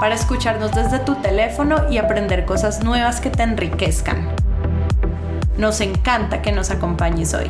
[0.00, 4.28] para escucharnos desde tu teléfono y aprender cosas nuevas que te enriquezcan.
[5.56, 7.48] Nos encanta que nos acompañes hoy.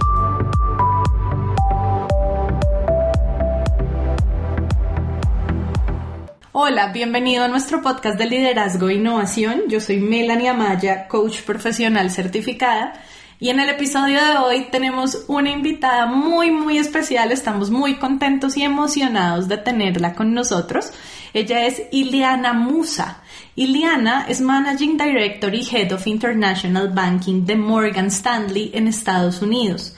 [6.53, 9.63] Hola, bienvenido a nuestro podcast de liderazgo e innovación.
[9.69, 12.95] Yo soy Melanie Amaya, coach profesional certificada.
[13.41, 17.31] Y en el episodio de hoy tenemos una invitada muy, muy especial.
[17.31, 20.93] Estamos muy contentos y emocionados de tenerla con nosotros.
[21.35, 23.23] Ella es Iliana Musa.
[23.55, 29.95] Iliana es Managing Director y Head of International Banking de Morgan Stanley en Estados Unidos.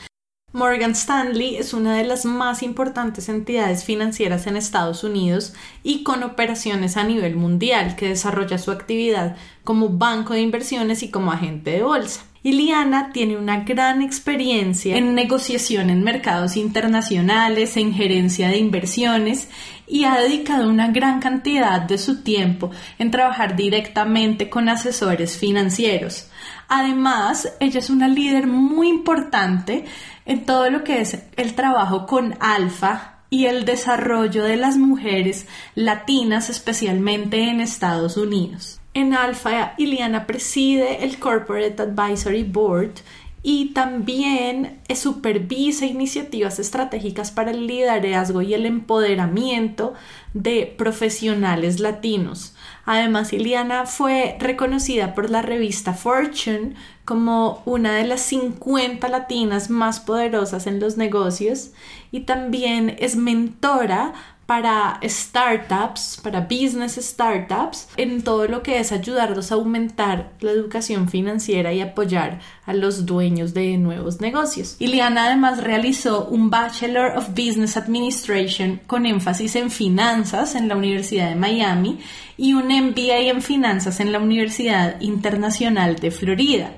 [0.52, 6.24] Morgan Stanley es una de las más importantes entidades financieras en Estados Unidos y con
[6.24, 11.70] operaciones a nivel mundial que desarrolla su actividad como banco de inversiones y como agente
[11.70, 12.22] de bolsa.
[12.42, 19.48] Iliana tiene una gran experiencia en negociación en mercados internacionales, en gerencia de inversiones
[19.86, 26.30] y ha dedicado una gran cantidad de su tiempo en trabajar directamente con asesores financieros.
[26.66, 29.84] Además, ella es una líder muy importante
[30.24, 35.46] en todo lo que es el trabajo con alfa y el desarrollo de las mujeres
[35.74, 38.79] latinas, especialmente en Estados Unidos.
[38.92, 42.94] En Alfa, Iliana preside el Corporate Advisory Board
[43.42, 49.94] y también supervisa iniciativas estratégicas para el liderazgo y el empoderamiento
[50.34, 52.54] de profesionales latinos.
[52.84, 56.74] Además, Iliana fue reconocida por la revista Fortune
[57.06, 61.70] como una de las 50 latinas más poderosas en los negocios
[62.10, 64.12] y también es mentora
[64.50, 71.08] para startups, para business startups, en todo lo que es ayudarlos a aumentar la educación
[71.08, 74.74] financiera y apoyar a los dueños de nuevos negocios.
[74.80, 81.28] Iliana además realizó un Bachelor of Business Administration con énfasis en finanzas en la Universidad
[81.28, 82.00] de Miami
[82.36, 86.72] y un MBA en finanzas en la Universidad Internacional de Florida.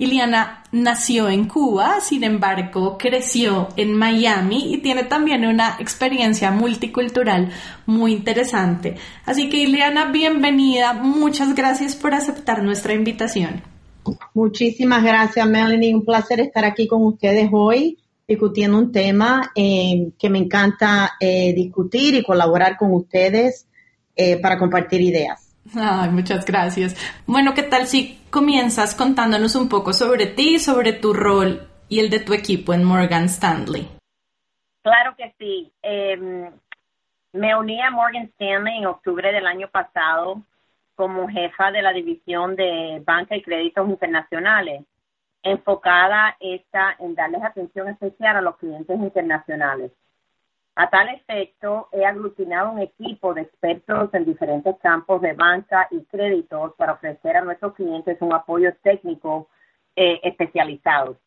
[0.00, 7.50] Iliana nació en Cuba, sin embargo, creció en Miami y tiene también una experiencia multicultural
[7.84, 8.96] muy interesante.
[9.26, 10.94] Así que Iliana, bienvenida.
[10.94, 13.60] Muchas gracias por aceptar nuestra invitación.
[14.32, 15.94] Muchísimas gracias, Melanie.
[15.94, 21.52] Un placer estar aquí con ustedes hoy discutiendo un tema eh, que me encanta eh,
[21.52, 23.66] discutir y colaborar con ustedes
[24.16, 25.49] eh, para compartir ideas.
[25.76, 26.96] Ay, muchas gracias.
[27.26, 32.10] Bueno, ¿qué tal si comienzas contándonos un poco sobre ti, sobre tu rol y el
[32.10, 33.88] de tu equipo en Morgan Stanley?
[34.82, 35.70] Claro que sí.
[35.82, 36.50] Em,
[37.32, 40.42] me uní a Morgan Stanley en octubre del año pasado
[40.96, 44.84] como jefa de la división de banca y créditos internacionales,
[45.42, 49.92] enfocada esta en darles atención especial a los clientes internacionales.
[50.82, 56.02] A tal efecto, he aglutinado un equipo de expertos en diferentes campos de banca y
[56.04, 59.50] créditos para ofrecer a nuestros clientes un apoyo técnico
[59.94, 61.18] eh, especializado.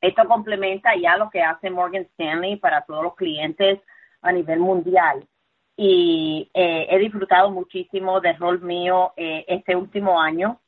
[0.00, 3.78] Esto complementa ya lo que hace Morgan Stanley para todos los clientes
[4.20, 5.28] a nivel mundial.
[5.76, 10.58] Y eh, he disfrutado muchísimo del rol mío eh, este último año.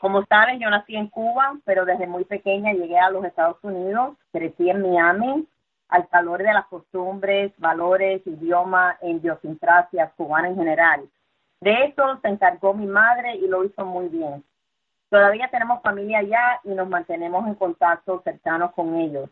[0.00, 4.16] como saben, yo nací en Cuba, pero desde muy pequeña llegué a los Estados Unidos,
[4.32, 5.46] crecí en Miami,
[5.88, 11.08] al calor de las costumbres, valores, idioma e idiosincrasia cubana en general.
[11.60, 14.44] De esto se encargó mi madre y lo hizo muy bien.
[15.08, 19.30] Todavía tenemos familia allá y nos mantenemos en contacto cercanos con ellos.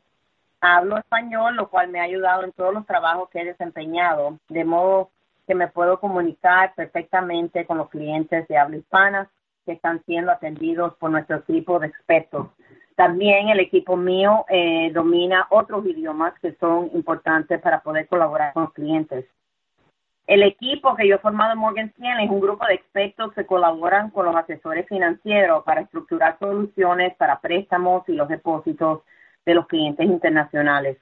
[0.61, 4.65] Hablo español, lo cual me ha ayudado en todos los trabajos que he desempeñado, de
[4.65, 5.11] modo
[5.47, 9.29] que me puedo comunicar perfectamente con los clientes de habla hispana
[9.67, 12.49] que están siendo atendidos por nuestro equipo de expertos.
[12.97, 18.65] También el equipo mío eh, domina otros idiomas que son importantes para poder colaborar con
[18.65, 19.27] los clientes.
[20.27, 23.45] El equipo que yo he formado en Morgan Stanley es un grupo de expertos que
[23.45, 29.03] colaboran con los asesores financieros para estructurar soluciones para préstamos y los depósitos
[29.45, 30.97] de los clientes internacionales.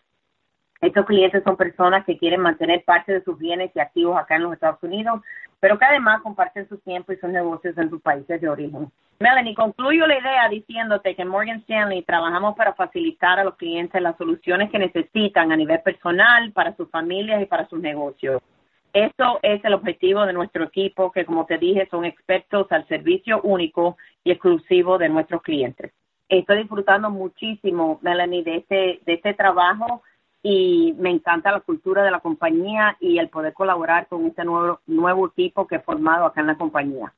[0.81, 4.43] Estos clientes son personas que quieren mantener parte de sus bienes y activos acá en
[4.43, 5.21] los Estados Unidos,
[5.61, 8.91] pero que además comparten su tiempo y sus negocios en sus países de origen.
[9.23, 14.03] Melanie, concluyo la idea diciéndote que en Morgan Stanley trabajamos para facilitar a los clientes
[14.03, 18.43] las soluciones que necesitan a nivel personal, para sus familias y para sus negocios.
[18.93, 23.41] Eso es el objetivo de nuestro equipo, que como te dije, son expertos al servicio
[23.43, 25.93] único y exclusivo de nuestros clientes.
[26.29, 30.03] Estoy disfrutando muchísimo, Melanie, de este, de este trabajo
[30.43, 34.81] y me encanta la cultura de la compañía y el poder colaborar con este nuevo,
[34.89, 37.13] nuevo equipo que he formado acá en la compañía.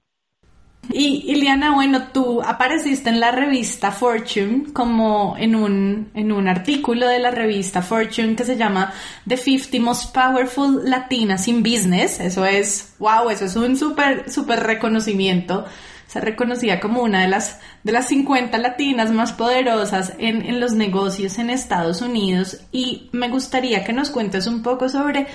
[0.90, 7.08] Y Iliana, bueno, tú apareciste en la revista Fortune como en un, en un artículo
[7.08, 8.92] de la revista Fortune que se llama
[9.26, 12.20] The 50 Most Powerful Latinas in Business.
[12.20, 15.64] Eso es, wow, eso es un súper, súper reconocimiento.
[16.06, 20.74] Se reconocía como una de las, de las 50 latinas más poderosas en, en los
[20.74, 22.60] negocios en Estados Unidos.
[22.70, 25.26] Y me gustaría que nos cuentes un poco sobre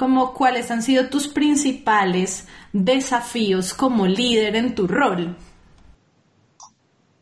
[0.00, 5.36] como cuáles han sido tus principales desafíos como líder en tu rol.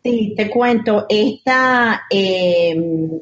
[0.04, 3.18] Sí, te cuento, esta, em,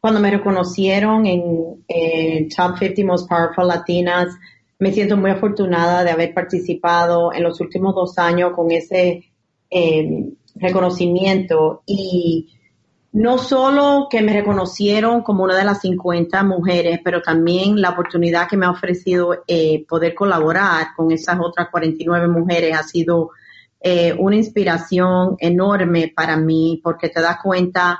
[0.00, 4.34] cuando me reconocieron en, Top 50 Most Powerful Latinas,
[4.80, 9.22] me siento muy afortunada de haber participado en los últimos dos años con ese
[9.70, 12.57] em, reconocimiento y
[13.18, 18.46] no solo que me reconocieron como una de las 50 mujeres, pero también la oportunidad
[18.48, 23.30] que me ha ofrecido eh, poder colaborar con esas otras 49 mujeres ha sido
[23.80, 27.98] eh, una inspiración enorme para mí porque te das cuenta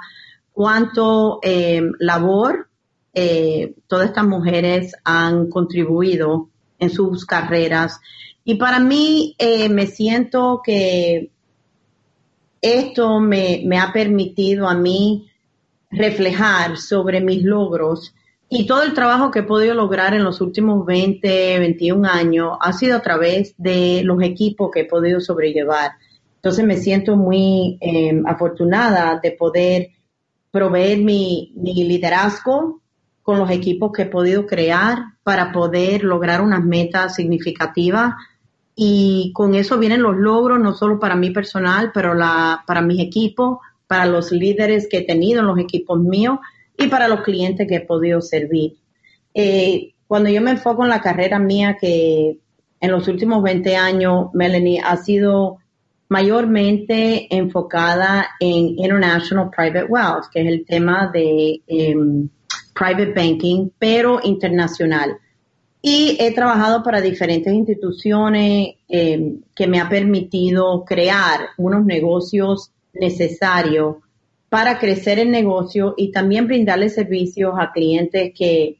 [0.52, 2.68] cuánto eh, labor
[3.88, 7.98] todas estas mujeres han contribuido en sus carreras.
[8.44, 9.34] Y para mí
[9.68, 11.32] me siento que
[12.60, 15.30] esto me, ha permitido a mí
[15.90, 18.14] reflejar sobre mis logros
[18.48, 22.72] y todo el trabajo que he podido lograr en los últimos 20, 21 años ha
[22.72, 25.92] sido a través de los equipos que he podido sobrellevar.
[26.36, 29.88] Entonces me siento muy em, afortunada de poder
[30.50, 32.80] proveer mi liderazgo
[33.22, 38.14] con los equipos que he podido crear para poder lograr unas metas significativas
[38.80, 43.00] y con eso vienen los logros, no solo para mí personal, pero la, para mis
[43.00, 43.58] equipos,
[43.88, 46.38] para los líderes que he tenido en los equipos míos
[46.76, 48.76] y para los clientes que he podido servir.
[49.34, 52.38] Eh, cuando yo me enfoco en la carrera mía, que
[52.80, 55.58] en los últimos 20 años, Melanie, ha sido
[56.08, 62.28] mayormente enfocada en International Private Wealth, que es el tema de em,
[62.74, 65.18] private banking, pero internacional.
[65.80, 73.96] Y he trabajado para diferentes instituciones eh, que me ha permitido crear unos negocios necesarios
[74.48, 78.78] para crecer el negocio y también brindarle servicios a clientes que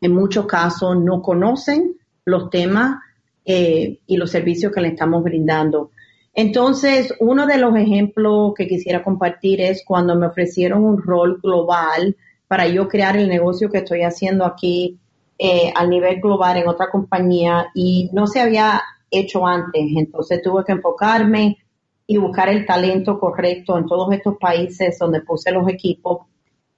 [0.00, 3.00] en muchos casos no conocen los temas
[3.44, 5.90] eh, y los servicios que le estamos brindando.
[6.34, 12.16] Entonces, uno de los ejemplos que quisiera compartir es cuando me ofrecieron un rol global
[12.46, 14.98] para yo crear el negocio que estoy haciendo aquí
[15.38, 19.84] eh, a nivel global en otra compañía y no se había hecho antes.
[19.96, 21.58] Entonces tuve que enfocarme
[22.06, 26.26] y buscar el talento correcto en todos estos países donde puse los equipos.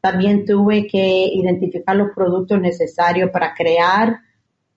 [0.00, 4.18] También tuve que identificar los productos necesarios para crear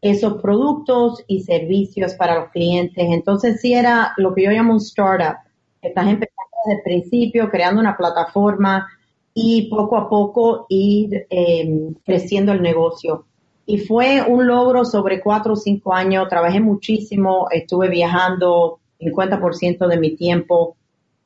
[0.01, 3.05] esos productos y servicios para los clientes.
[3.09, 5.37] Entonces sí era lo que yo llamo un startup.
[5.81, 8.87] Estás empezando desde el principio, creando una plataforma
[9.33, 13.25] y poco a poco ir eh, creciendo el negocio
[13.65, 16.27] y fue un logro sobre cuatro o cinco años.
[16.29, 20.75] Trabajé muchísimo, estuve viajando 50% de mi tiempo,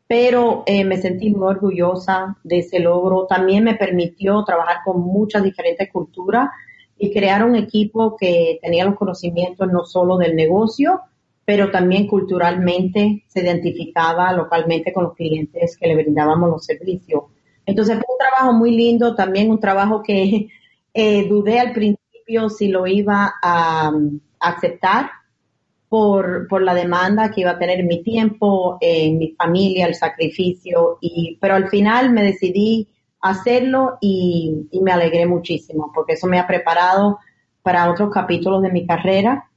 [0.07, 3.25] pero eh, me sentí muy orgullosa de ese logro.
[3.25, 6.49] También me permitió trabajar con muchas diferentes culturas
[6.97, 11.01] y crear un equipo que tenía los conocimientos no solo del negocio,
[11.45, 17.23] pero también culturalmente se identificaba localmente con los clientes que le brindábamos los servicios.
[17.65, 20.49] Entonces fue un trabajo muy lindo, también un trabajo que
[20.93, 22.06] eh, dudé al principio
[22.49, 23.91] si lo iba a,
[24.39, 25.09] aceptar
[25.89, 30.97] por, por, la demanda que iba a tener mi tiempo, en mi familia, el sacrificio,
[31.01, 32.87] y, pero al final me decidí
[33.21, 37.19] hacerlo y, me alegré muchísimo porque eso me ha preparado
[37.61, 39.49] para otros capítulos de mi carrera.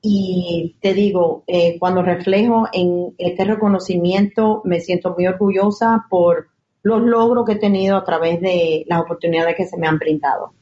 [0.00, 6.48] Y te digo, eh, cuando reflejo en este reconocimiento, me siento muy orgullosa por
[6.82, 10.54] los logros que he tenido a través de las oportunidades que se me han brindado.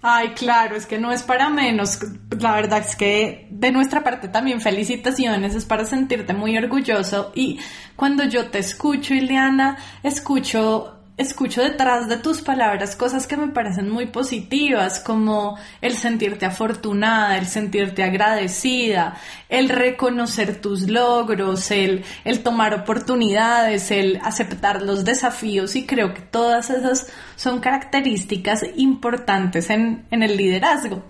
[0.00, 1.98] Ay, claro, es que no es para menos.
[2.38, 7.32] La verdad es que de nuestra parte también felicitaciones, es para sentirte muy orgulloso.
[7.34, 7.58] Y
[7.96, 13.90] cuando yo te escucho, Ileana, escucho escucho detrás de tus palabras cosas que me parecen
[13.90, 19.16] muy positivas, como el sentirte afortunada, el sentirte agradecida,
[19.48, 26.22] el reconocer tus logros, el, el tomar oportunidades, el aceptar los desafíos y creo que
[26.22, 31.02] todas esas son características importantes en, en el liderazgo.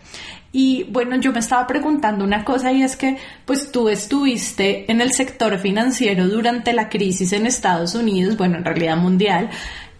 [0.50, 5.02] Y bueno, yo me estaba preguntando una cosa y es que pues tú estuviste en
[5.02, 9.50] el sector financiero durante la crisis en Estados Unidos, bueno, en realidad mundial,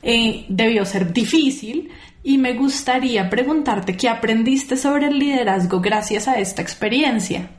[0.03, 1.91] eh, debió ser difícil
[2.23, 7.51] y me gustaría preguntarte qué aprendiste sobre el liderazgo gracias a esta experiencia.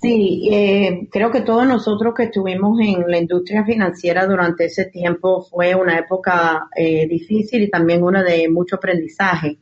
[0.00, 5.42] Sí, eh, creo que todos nosotros que estuvimos en la industria financiera durante ese tiempo
[5.42, 9.56] fue una época eh, difícil y también una de mucho aprendizaje.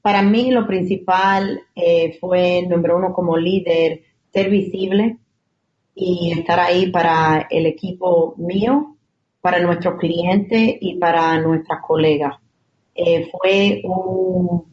[0.00, 1.62] Para mí lo principal
[2.20, 4.02] fue, número uno, como líder,
[4.32, 5.16] ser visible
[5.94, 8.93] y estar ahí para el equipo mío,
[9.44, 12.38] para nuestros clientes y para nuestras colegas.
[13.30, 14.64] fue un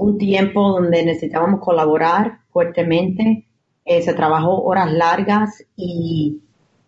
[0.00, 3.44] un tiempo donde necesitábamos colaborar fuertemente,
[3.84, 6.40] eh, se trabajó horas largas y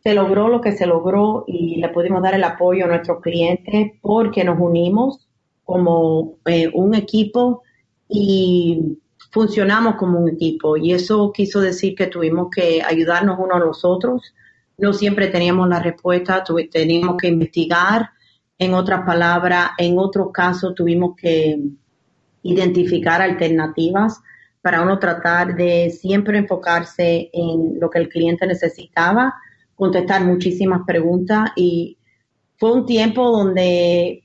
[0.03, 3.93] se logró lo que se logró y le pudimos dar el apoyo a nuestros clientes
[4.01, 5.29] porque nos unimos
[5.65, 7.63] como eh, un equipo
[8.09, 8.99] y
[9.31, 13.85] funcionamos como un equipo y eso quiso decir que tuvimos que ayudarnos unos a los
[13.85, 14.35] otros.
[14.79, 18.11] No siempre teníamos la respuesta, teníamos que investigar.
[18.59, 21.59] En otras palabras, en otros casos tuvimos que
[22.43, 24.21] identificar alternativas
[24.61, 29.35] para uno tratar de siempre enfocarse en lo que el cliente necesitaba,
[29.75, 31.99] contestar muchísimas preguntas y
[32.57, 34.23] fue un tiempo donde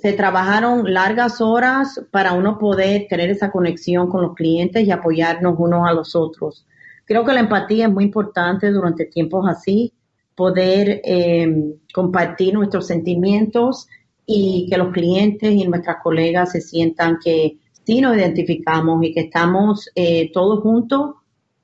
[0.00, 5.56] se trabajaron largas horas para uno poder tener esa conexión con los clientes y apoyarnos
[5.58, 6.66] unos a los otros.
[7.06, 9.92] Creo que la empatía es muy importante durante tiempos así,
[10.34, 13.88] poder eh, compartir nuestros sentimientos
[14.26, 19.20] y que los clientes y nuestras colegas se sientan que sí nos identificamos y que
[19.20, 21.14] estamos eh, todos juntos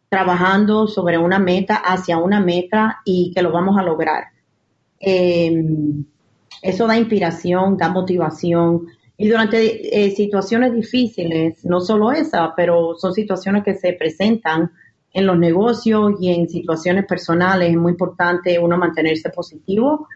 [0.09, 4.25] trabajando sobre una meta, hacia una meta y que lo vamos a lograr.
[5.01, 6.05] Em,
[6.63, 8.87] eso da inspiración, da motivación.
[9.17, 9.59] Y durante
[10.05, 14.71] eh, situaciones difíciles, no solo esa, pero son situaciones que se presentan
[15.13, 20.09] en los negocios y en situaciones personales, es muy importante uno mantenerse positivo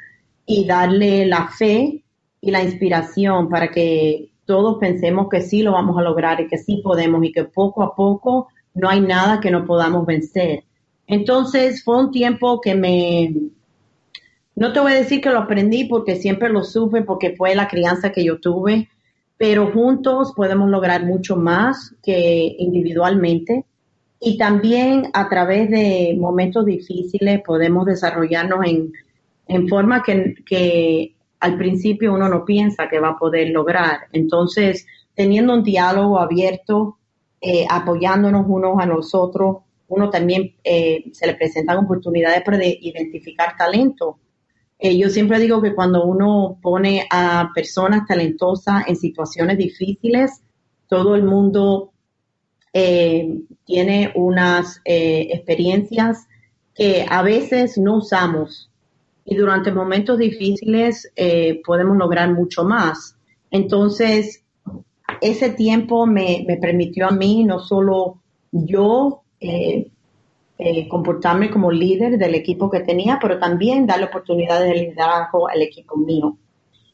[0.46, 2.02] y darle la fe
[2.40, 6.56] y la inspiración para que todos pensemos que sí lo vamos a lograr y que
[6.56, 10.64] sí podemos y que poco a poco no hay nada que no podamos vencer.
[11.06, 13.34] Entonces fue un tiempo que me,
[14.54, 17.68] no te voy a decir que lo aprendí porque siempre lo supe porque fue la
[17.68, 18.88] crianza que yo tuve,
[19.36, 23.66] pero juntos podemos lograr mucho más que individualmente
[24.26, 28.92] y también a través de momentos difíciles podemos desarrollarnos en,
[29.46, 34.08] en forma que, al principio uno no piensa que va a poder lograr.
[34.10, 36.98] Entonces, teniendo un diálogo abierto,
[37.40, 44.18] eh, apoyándonos unos a nosotros, uno también eh, se le presentan oportunidades para identificar talento.
[44.76, 50.42] Eh, yo siempre digo que cuando uno pone a personas talentosas en situaciones difíciles,
[50.88, 51.92] todo el mundo
[53.64, 56.26] tiene unas experiencias
[56.74, 58.70] que a veces no usamos
[59.26, 63.16] y durante momentos difíciles eh, podemos lograr mucho más.
[63.50, 64.44] Entonces,
[65.20, 68.20] ese tiempo me, permitió a mí no solo
[68.52, 69.88] yo eh,
[70.58, 75.60] eh, comportarme como líder del equipo que tenía, pero también darle oportunidades de liderazgo al
[75.60, 76.38] equipo mío.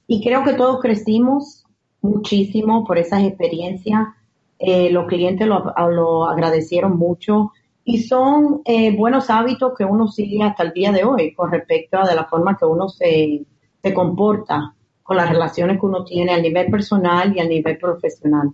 [0.06, 1.64] Y creo que todos crecimos
[2.00, 4.08] muchísimo por esas experiencias.
[4.90, 7.52] Los clientes lo, lo agradecieron mucho
[7.84, 11.98] y son eh, buenos hábitos que uno sigue hasta el día de hoy con respecto
[11.98, 13.44] a de la forma que uno se,
[13.82, 18.52] se comporta con las relaciones que uno tiene a nivel personal y a nivel profesional.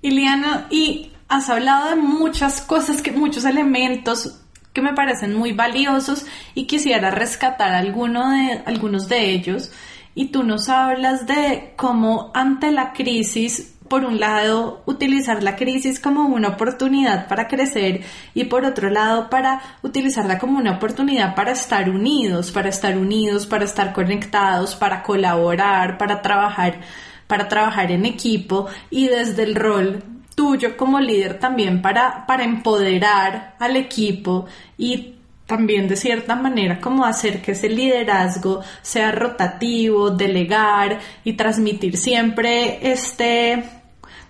[0.00, 4.40] Iliana, y has hablado de muchas cosas, que muchos elementos
[4.72, 9.70] que me parecen muy valiosos y quisiera rescatar alguno de, algunos de ellos.
[10.14, 16.00] Y tú nos hablas de cómo ante la crisis por un lado, utilizar la crisis
[16.00, 18.00] como una oportunidad para crecer
[18.32, 23.46] y por otro lado, para utilizarla como una oportunidad para estar unidos, para estar unidos,
[23.46, 26.80] para estar conectados, para colaborar, para trabajar,
[27.26, 30.02] para trabajar en equipo y desde el rol
[30.34, 34.46] tuyo como líder también para, para empoderar al equipo
[34.78, 41.98] y también de cierta manera como hacer que ese liderazgo sea rotativo, delegar y transmitir
[41.98, 43.81] siempre este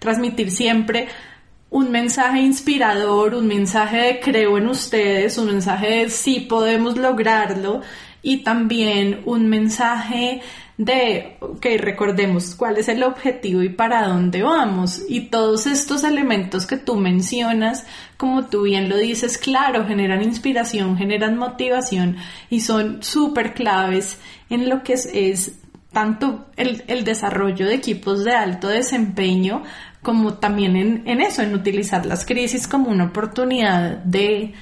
[0.02, 1.08] transmitir siempre
[1.70, 7.80] un mensaje inspirador, un mensaje de creo en ustedes, un mensaje de sí podemos lograrlo
[8.20, 10.42] y también un mensaje
[10.76, 15.02] de que recordemos cuál es el objetivo y para dónde vamos.
[15.08, 20.96] Y todos estos elementos que tú mencionas, como tú bien lo dices, claro, generan inspiración,
[20.96, 22.16] generan motivación
[22.50, 24.18] y son súper claves
[24.50, 25.58] en lo que es, es
[25.92, 29.62] tanto el, el, desarrollo de equipos de alto desempeño
[30.02, 34.54] como también en, eso, en utilizar las crisis como una oportunidad de,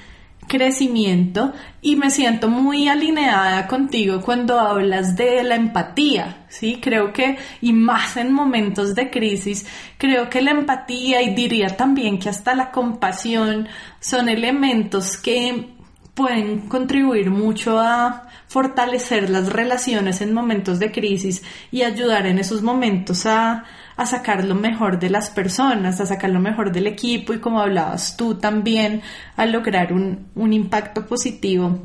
[0.51, 6.81] crecimiento y me siento muy alineada contigo cuando hablas de la empatía, ¿sí?
[6.83, 9.65] Creo que, y más en momentos de crisis,
[9.97, 13.69] creo que la empatía y diría también que hasta la compasión
[14.01, 15.69] son elementos que
[16.15, 22.63] pueden contribuir mucho a fortalecer las relaciones en momentos de crisis y ayudar en esos
[22.63, 23.65] momentos a,
[24.01, 27.61] a sacar lo mejor de las personas, a sacar lo mejor del equipo y como
[27.61, 29.03] hablabas tú también,
[29.37, 31.83] a lograr un, un impacto positivo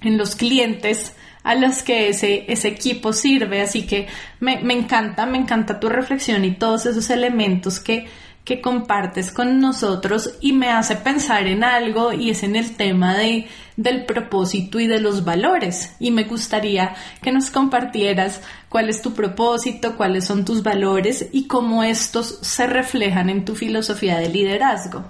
[0.00, 3.60] en los clientes a los que ese, ese equipo sirve.
[3.60, 4.06] Así que
[4.38, 8.06] me, me encanta, me encanta tu reflexión y todos esos elementos que,
[8.48, 13.14] que compartes con nosotros y me hace pensar en algo y es en el tema
[13.14, 13.44] de,
[13.76, 15.94] del propósito y de los valores.
[16.00, 18.40] Y me gustaría que nos compartieras
[18.70, 23.54] cuál es tu propósito, cuáles son tus valores y cómo estos se reflejan en tu
[23.54, 25.04] filosofía de liderazgo.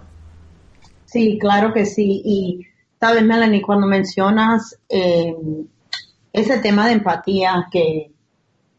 [1.04, 2.20] Sí, claro que sí.
[2.24, 2.66] Y
[2.98, 5.32] sabes, Melanie, cuando mencionas eh,
[6.32, 8.10] ese tema de empatía que,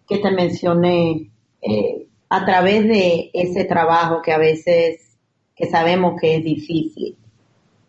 [0.05, 1.29] que te mencioné,
[1.61, 5.17] eh, a través de ese trabajo que a veces
[5.55, 7.17] que sabemos que es difícil,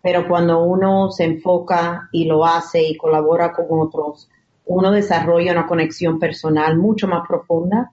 [0.02, 4.28] pero cuando uno se enfoca y lo hace y colabora con otros,
[4.64, 7.92] uno desarrolla una conexión personal mucho más profunda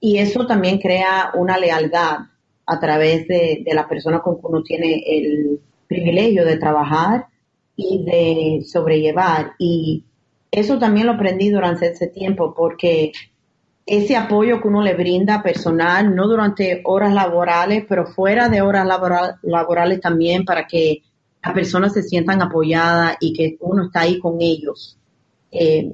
[0.00, 2.18] y eso también crea una lealtad
[2.66, 7.26] a través de, de la persona con que uno tiene el privilegio de trabajar
[7.76, 9.52] y de sobrellevar.
[9.58, 10.04] Y
[10.50, 13.12] eso también lo aprendí durante ese tiempo porque
[13.92, 18.88] ese apoyo que uno le brinda personal, no durante horas laborales, pero fuera de horas
[19.42, 21.02] laborales también para que
[21.44, 24.96] las personas se sientan apoyadas y que uno está ahí con ellos.
[25.50, 25.92] Eh,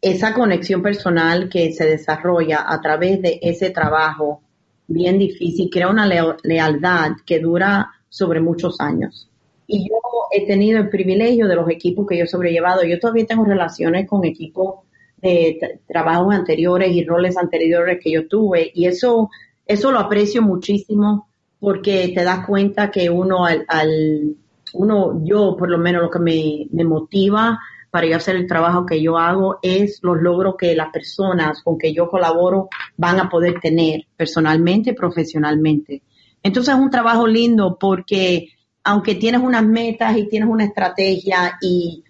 [0.00, 4.42] esa conexión personal que se desarrolla a través de ese trabajo
[4.86, 9.28] bien difícil crea una lealtad que dura sobre muchos años.
[9.66, 9.96] Y yo
[10.30, 12.84] he tenido el privilegio de los equipos que yo he sobrellevado.
[12.84, 14.84] Yo todavía tengo relaciones con equipos
[15.20, 19.30] de trabajos anteriores y roles anteriores que yo tuve y eso,
[19.66, 21.28] eso lo aprecio muchísimo
[21.58, 24.36] porque te das cuenta que uno al,
[24.72, 27.58] uno, yo por lo menos lo que me, motiva
[27.90, 31.76] para yo hacer el trabajo que yo hago es los logros que las personas con
[31.76, 36.02] que yo colaboro van a poder tener personalmente profesionalmente.
[36.42, 38.48] Entonces es un trabajo lindo porque
[38.84, 42.04] aunque tienes unas metas y tienes una estrategia y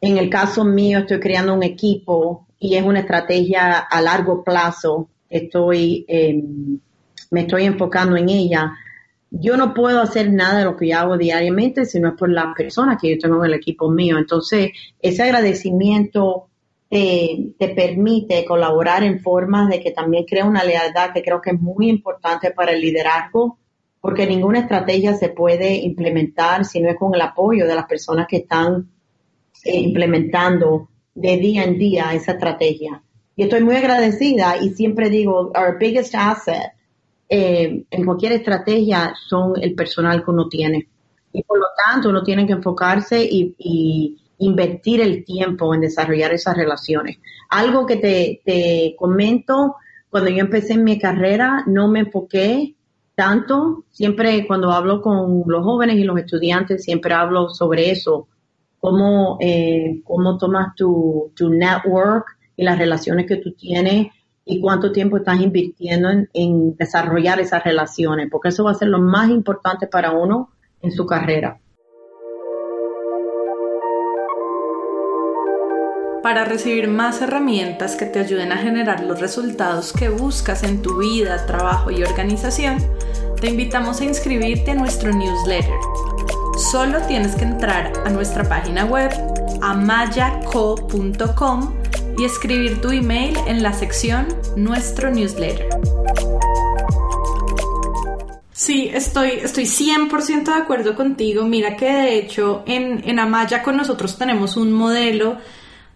[0.00, 5.08] en el caso mío, estoy creando un equipo y es una estrategia a largo plazo.
[5.28, 6.78] Estoy, em,
[7.30, 8.72] me estoy enfocando en ella.
[9.30, 12.30] Yo no puedo hacer nada de lo que yo hago diariamente si no es por
[12.30, 14.18] las personas que yo tengo en el equipo mío.
[14.18, 16.48] Entonces, ese agradecimiento
[16.88, 21.50] te, te permite colaborar en formas de que también crea una lealtad que creo que
[21.50, 23.58] es muy importante para el liderazgo,
[24.00, 28.26] porque ninguna estrategia se puede implementar si no es con el apoyo de las personas
[28.26, 28.88] que están
[29.64, 33.02] eh, implementando de día en día esa estrategia.
[33.36, 36.72] Y estoy muy agradecida y siempre digo, our biggest asset
[37.28, 40.88] eh, en cualquier estrategia son el personal que uno tiene.
[41.32, 46.56] Y por lo tanto uno tiene que enfocarse y, invertir el tiempo en desarrollar esas
[46.56, 47.18] relaciones.
[47.50, 49.76] Algo que te, te comento,
[50.08, 52.74] cuando yo empecé mi carrera, no me enfoqué
[53.14, 53.84] tanto.
[53.90, 58.28] Siempre cuando hablo con los jóvenes y los estudiantes, siempre hablo sobre eso,
[58.80, 64.08] cómo, eh, cómo tomas tu, tu network y las relaciones que tú tienes
[64.44, 68.98] y cuánto tiempo estás invirtiendo en, desarrollar esas relaciones, porque eso va a ser lo
[68.98, 70.50] más importante para uno
[70.82, 71.60] en su carrera.
[76.22, 80.98] Para recibir más herramientas que te ayuden a generar los resultados que buscas en tu
[80.98, 82.76] vida, trabajo y organización,
[83.40, 86.19] te invitamos a inscribirte a nuestro newsletter
[86.60, 89.10] Solo tienes que entrar a nuestra página web
[89.62, 91.24] amayaco.com
[92.18, 95.70] y escribir tu email en la sección Nuestro newsletter.
[98.52, 101.44] Sí, estoy, estoy 100% de acuerdo contigo.
[101.44, 105.38] Mira que de hecho en, en Amaya con nosotros tenemos un modelo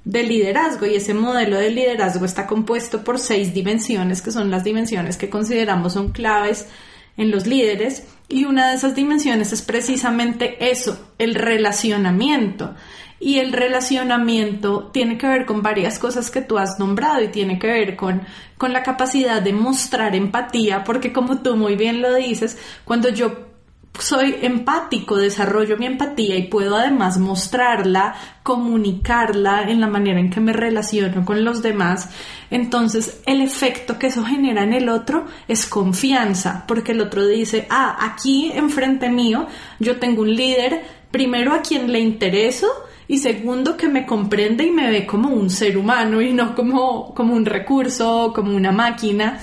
[0.07, 4.64] de liderazgo y ese modelo de liderazgo está compuesto por seis dimensiones que son las
[4.64, 6.68] dimensiones que consideramos son claves
[7.16, 12.74] en los líderes y una de esas dimensiones es precisamente eso, el relacionamiento.
[13.20, 17.59] Y el relacionamiento tiene que ver con varias cosas que tú has nombrado y tiene
[17.59, 18.22] que ver con,
[18.59, 23.54] con la capacidad de mostrar empatía, porque como tú muy bien lo dices, cuando yo
[23.98, 30.40] soy empático, desarrollo mi empatía y puedo además mostrarla, comunicarla en la manera en que
[30.40, 32.11] me relaciono con los demás,
[32.50, 37.66] entonces el efecto que eso genera en el otro es confianza, porque el otro dice,
[37.70, 39.46] ah, aquí enfrente mío
[39.78, 42.66] yo tengo un líder, primero a quien le intereso,
[43.07, 47.14] y segundo que me comprende y me ve como un ser humano y no como,
[47.14, 49.40] como un recurso, como una máquina.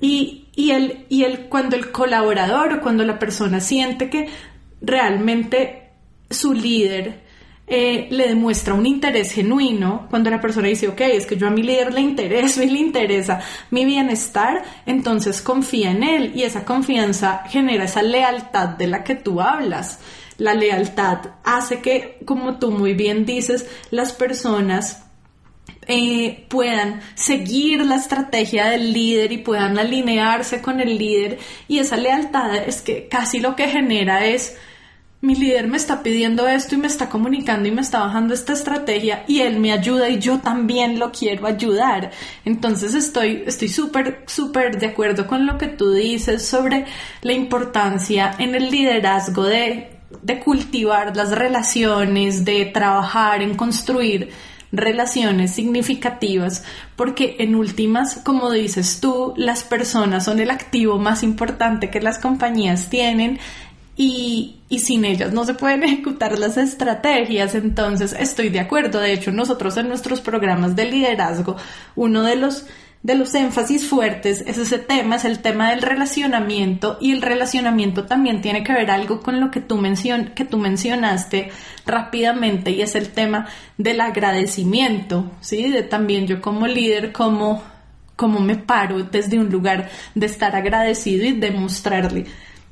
[0.00, 4.26] Y, y, el, y cuando el colaborador o cuando la persona siente que
[4.80, 5.92] realmente
[6.28, 7.20] su líder
[7.68, 11.50] eh, le demuestra un interés genuino, cuando la persona dice, ok, es que yo a
[11.50, 13.40] mi líder le intereso y le interesa
[13.70, 19.14] mi bienestar, entonces confía en él y esa confianza genera esa lealtad de la que
[19.14, 20.00] tú hablas.
[20.38, 25.07] La lealtad hace que, como tú muy bien dices, las personas
[25.88, 31.38] eh, puedan seguir la estrategia del líder y puedan alinearse con el líder.
[31.66, 34.56] Y esa lealtad es que casi lo que genera es,
[35.20, 38.52] mi líder me está pidiendo esto y me está comunicando y me está bajando esta
[38.52, 42.12] estrategia y él me ayuda y yo también lo quiero ayudar.
[42.44, 46.84] Entonces estoy estoy súper, súper de acuerdo con lo que tú dices sobre
[47.22, 54.30] la importancia en el liderazgo de de cultivar las relaciones, de trabajar en construir
[54.72, 56.64] relaciones significativas,
[56.96, 62.18] porque en últimas, como dices tú, las personas son el activo más importante que las
[62.18, 63.38] compañías tienen
[63.96, 67.54] y, y, sin ellas no se pueden ejecutar las estrategias.
[67.54, 69.00] Entonces, estoy de acuerdo.
[69.00, 71.56] De hecho, nosotros en nuestros programas de liderazgo,
[71.96, 72.66] uno de los
[73.02, 78.04] de los énfasis fuertes es ese tema, es el tema del relacionamiento y el relacionamiento
[78.04, 81.50] también tiene que ver algo con lo que tú, mencion que tú mencionaste
[81.86, 85.70] rápidamente y es el tema del agradecimiento, ¿sí?
[85.70, 87.62] De también yo como líder, como,
[88.16, 92.26] como me paro desde un lugar de estar agradecido y demostrarle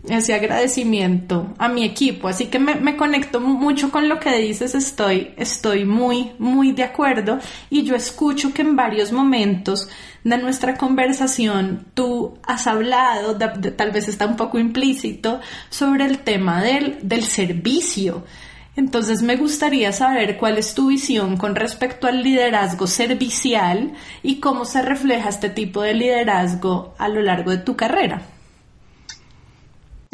[0.08, 2.28] ese agradecimiento a mi equipo.
[2.28, 7.38] Así que me, conecto mucho con lo que dices, estoy, estoy muy, muy de acuerdo
[7.70, 9.88] y yo escucho que en varios momentos
[10.24, 15.40] de nuestra conversación tú has hablado, tal vez está un poco implícito,
[15.70, 18.24] sobre el tema del, del servicio.
[18.76, 23.92] Entonces me gustaría saber cuál es tu visión con respecto al liderazgo servicial
[24.22, 28.35] y cómo se refleja este tipo de liderazgo a lo largo de tu carrera.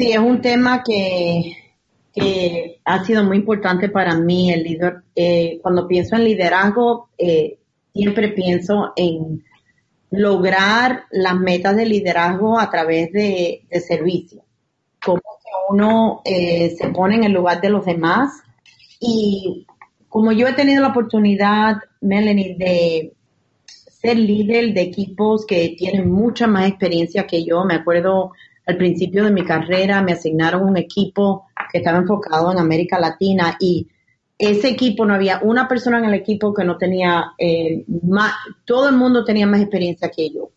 [0.03, 1.59] Sí, es un tema que,
[2.83, 4.51] ha sido muy importante para mí.
[4.51, 7.57] El líder, eh, cuando pienso en liderazgo, eh,
[7.93, 9.45] siempre pienso en
[10.11, 14.43] lograr las metas de liderazgo a través de, servicio.
[15.01, 15.21] Cómo
[15.69, 18.41] uno eh, se pone en el lugar de los demás.
[18.99, 19.65] Y
[20.09, 23.13] como yo he tenido la oportunidad, Melanie, de
[23.65, 28.33] ser líder de equipos que tienen mucha más experiencia que yo, me acuerdo
[28.65, 33.57] al principio de mi carrera me asignaron un equipo que estaba enfocado en América Latina
[33.59, 33.87] y
[34.37, 38.33] ese equipo no había una persona en el equipo que no tenía eh, más,
[38.65, 40.49] todo el mundo tenía más experiencia que yo.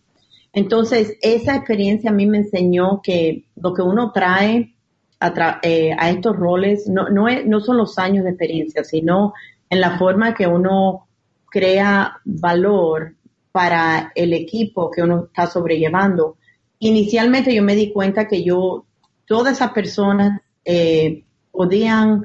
[0.52, 4.74] Entonces, esa experiencia a mí me enseñó que lo que uno trae
[5.20, 9.34] a, eh, estos roles no, no, no son los años de experiencia, sino
[9.68, 11.06] en la forma que uno
[11.50, 13.14] crea valor
[13.52, 16.35] para el equipo que uno está sobrellevando
[16.78, 18.84] inicialmente yo me di cuenta que yo,
[19.26, 22.24] todas esas personas eh, podían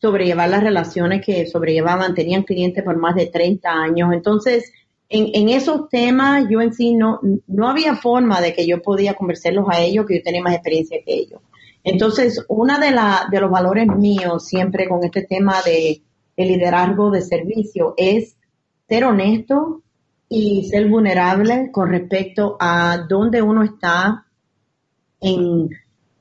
[0.00, 4.12] sobrellevar las relaciones que sobrellevaban, tenían clientes por más de 30 años.
[4.12, 4.72] Entonces,
[5.08, 9.66] en, esos temas yo en sí no, no había forma de que yo podía conversarlos
[9.70, 11.40] a ellos, que yo tenía más experiencia que ellos.
[11.84, 16.02] Entonces, uno de, la, de los valores míos siempre con este tema de,
[16.36, 18.36] de liderazgo de servicio es
[18.88, 19.82] ser honesto,
[20.28, 24.26] y ser vulnerable con respecto a dónde uno está
[25.20, 25.70] en,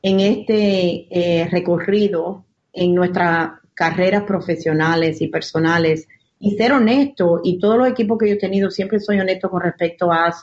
[0.02, 6.08] este eh, recorrido en nuestras carreras profesionales y personales
[6.39, 9.62] y ser honesto y todos los equipos que yo he tenido siempre soy honesto con
[9.62, 10.34] respecto a,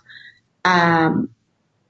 [0.65, 1.15] a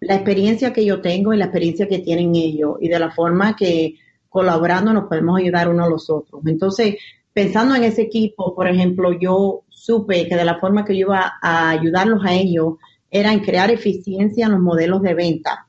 [0.00, 3.56] la experiencia que yo tengo y la experiencia que tienen ellos y de la forma
[3.56, 3.94] que
[4.28, 6.42] colaborando nos podemos ayudar unos a los otros.
[6.46, 6.96] Entonces,
[7.32, 11.32] pensando en ese equipo, por ejemplo, yo supe que de la forma que yo iba
[11.42, 12.74] a ayudarlos a ellos
[13.10, 15.66] era en crear eficiencia en los modelos de venta,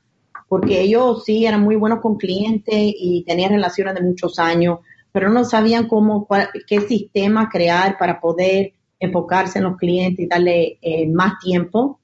[0.48, 4.78] porque ellos sí eran muy buenos con clientes y tenían relaciones de muchos años,
[5.10, 6.28] pero no sabían cómo,
[6.68, 11.98] qué sistema crear para poder enfocarse en los clientes y darle eh, más tiempo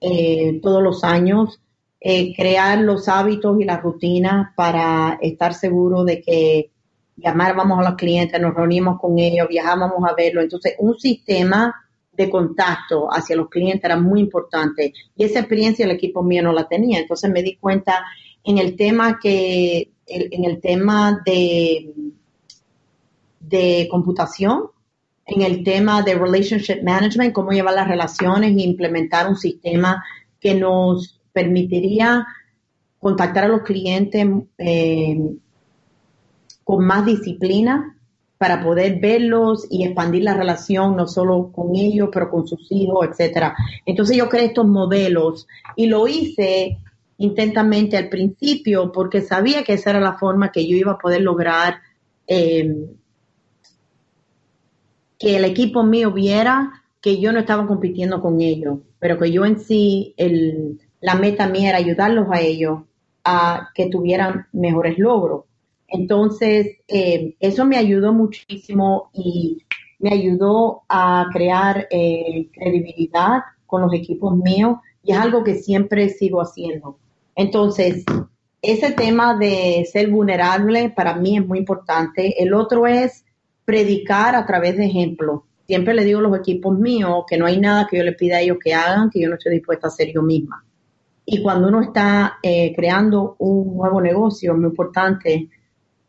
[0.00, 1.60] eh, todos los años,
[2.00, 6.72] eh, crear los hábitos y las rutinas para estar seguro de que
[7.16, 10.40] llamábamos a los clientes, nos reunimos con ellos, viajábamos a verlo.
[10.40, 11.74] Entonces, un sistema
[12.16, 16.52] de contacto hacia los clientes era muy importante y esa experiencia el equipo mío no
[16.52, 16.98] la tenía.
[17.00, 18.04] Entonces me di cuenta
[18.44, 21.92] en el tema que en el tema de,
[23.40, 24.70] de computación,
[25.26, 30.04] en el tema de relationship management, cómo llevar las relaciones e implementar un sistema
[30.38, 32.26] que nos permitiría
[32.98, 34.26] contactar a los clientes
[34.58, 35.18] eh,
[36.64, 37.96] con más disciplina
[38.38, 43.06] para poder verlos y expandir la relación no solo con ellos, pero con sus hijos,
[43.08, 43.54] etcétera.
[43.86, 45.46] Entonces yo creé estos modelos
[45.76, 46.78] y lo hice
[47.18, 51.22] intensamente al principio porque sabía que esa era la forma que yo iba a poder
[51.22, 51.76] lograr
[52.26, 52.86] eh,
[55.18, 59.44] que el equipo mío viera que yo no estaba compitiendo con ellos, pero que yo
[59.44, 60.14] en sí,
[61.00, 62.80] la meta mía era ayudarlos a ellos
[63.24, 65.44] a que tuvieran mejores logros.
[65.88, 69.64] Entonces, eh, eso me ayudó muchísimo y
[69.98, 76.08] me ayudó a crear eh, credibilidad con los equipos míos y es algo que siempre
[76.08, 76.98] sigo haciendo.
[77.36, 78.04] Entonces,
[78.62, 82.42] ese tema de ser vulnerable para mí es muy importante.
[82.42, 83.24] El otro es
[83.64, 85.42] predicar a través de ejemplos.
[85.66, 88.36] Siempre le digo a los equipos míos que no hay nada que yo le pida
[88.36, 90.64] a ellos que hagan que yo no estoy dispuesta a hacer yo misma.
[91.26, 95.48] Y cuando uno está eh, creando un nuevo negocio, es muy importante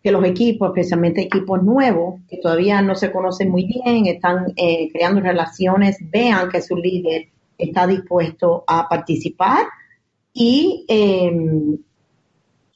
[0.06, 4.92] que los equipos, especialmente equipos nuevos, que todavía no se conocen muy bien, están eh,
[4.94, 9.66] creando relaciones, vean que su líder está dispuesto a participar
[10.32, 11.80] y em,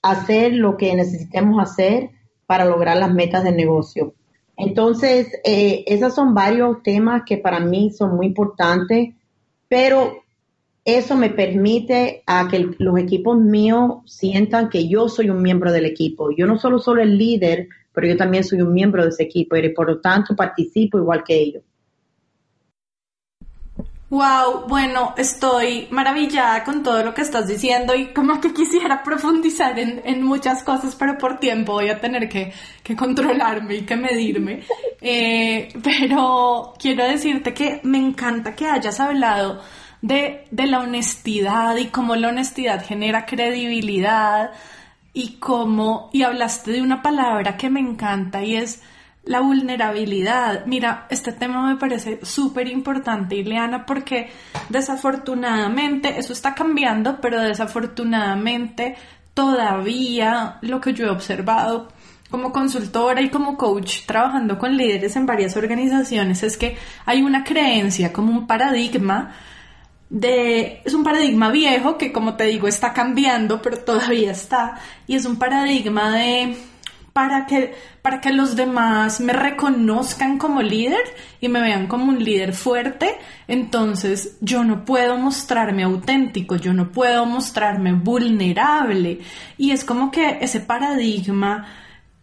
[0.01, 2.09] hacer lo que necesitemos hacer
[2.47, 4.15] para lograr las metas del negocio.
[4.57, 9.09] Entonces, eh, esos son varios temas que para mí son muy importantes,
[9.67, 10.23] pero
[10.85, 15.85] eso me permite a que los equipos míos sientan que yo soy un miembro del
[15.85, 16.31] equipo.
[16.35, 19.55] Yo no solo soy el líder, pero yo también soy un miembro de ese equipo
[19.55, 21.63] y por lo tanto participo igual que ellos.
[24.09, 29.77] Wow, bueno, estoy maravillada con todo lo que estás diciendo y como que quisiera profundizar
[29.77, 32.51] en, muchas cosas, pero por tiempo voy a tener que,
[32.97, 34.63] controlarme y que medirme.
[34.99, 39.61] Eh, pero quiero decirte que me encanta que hayas hablado
[40.01, 44.51] de, de la honestidad y cómo la honestidad genera credibilidad
[45.13, 48.81] y cómo, y hablaste de una palabra que me encanta y es
[49.23, 50.65] la vulnerabilidad.
[50.65, 54.31] Mira, este tema me parece súper importante, Ileana, porque
[54.69, 58.95] desafortunadamente eso está cambiando, pero desafortunadamente
[59.33, 61.89] todavía lo que yo he observado
[62.29, 67.43] como consultora y como coach trabajando con líderes en varias organizaciones es que hay una
[67.43, 69.33] creencia como un paradigma
[70.09, 75.15] de es un paradigma viejo que como te digo está cambiando pero todavía está y
[75.15, 76.57] es un paradigma de
[77.13, 81.01] para que, para que los demás me reconozcan como líder
[81.41, 83.17] y me vean como un líder fuerte,
[83.47, 89.19] entonces yo no puedo mostrarme auténtico, yo no puedo mostrarme vulnerable.
[89.57, 91.67] Y es como que ese paradigma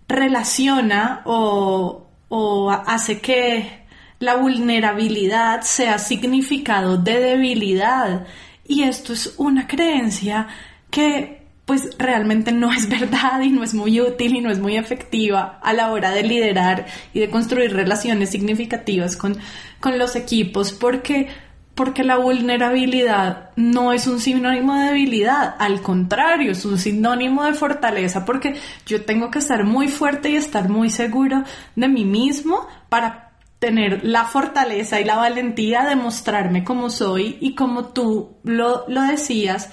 [0.08, 3.85] relaciona o, o hace que
[4.18, 8.26] la vulnerabilidad sea significado de debilidad.
[8.66, 10.48] Y esto es una creencia
[10.90, 14.76] que pues realmente no es verdad y no es muy útil y no es muy
[14.76, 19.36] efectiva a la hora de liderar y de construir relaciones significativas con,
[19.80, 21.28] con los equipos porque
[21.74, 27.52] porque la vulnerabilidad no es un sinónimo de debilidad, al contrario, es un sinónimo de
[27.52, 28.54] fortaleza porque
[28.86, 33.25] yo tengo que estar muy fuerte y estar muy seguro de mí mismo para
[33.66, 39.02] tener la fortaleza y la valentía de mostrarme como soy y como tú lo, lo
[39.02, 39.70] decías,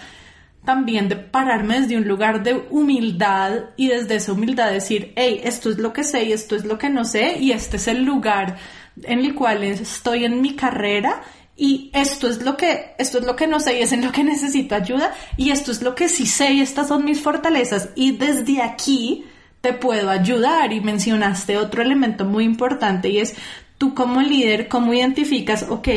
[0.66, 5.70] también de pararme desde un lugar de humildad y desde esa humildad decir, hey, esto
[5.70, 8.04] es lo que sé y esto es lo que no sé y este es el
[8.04, 8.58] lugar
[9.04, 11.22] en el cual estoy en mi carrera
[11.56, 14.12] y esto es lo que esto es lo que no sé y es en lo
[14.12, 17.90] que necesito ayuda y esto es lo que sí sé y estas son mis fortalezas
[17.94, 19.26] y desde aquí
[19.64, 20.74] te puedo ayudar.
[20.74, 23.34] Y mencionaste otro elemento muy importante y es
[23.84, 25.90] tú como líder cómo identificas ok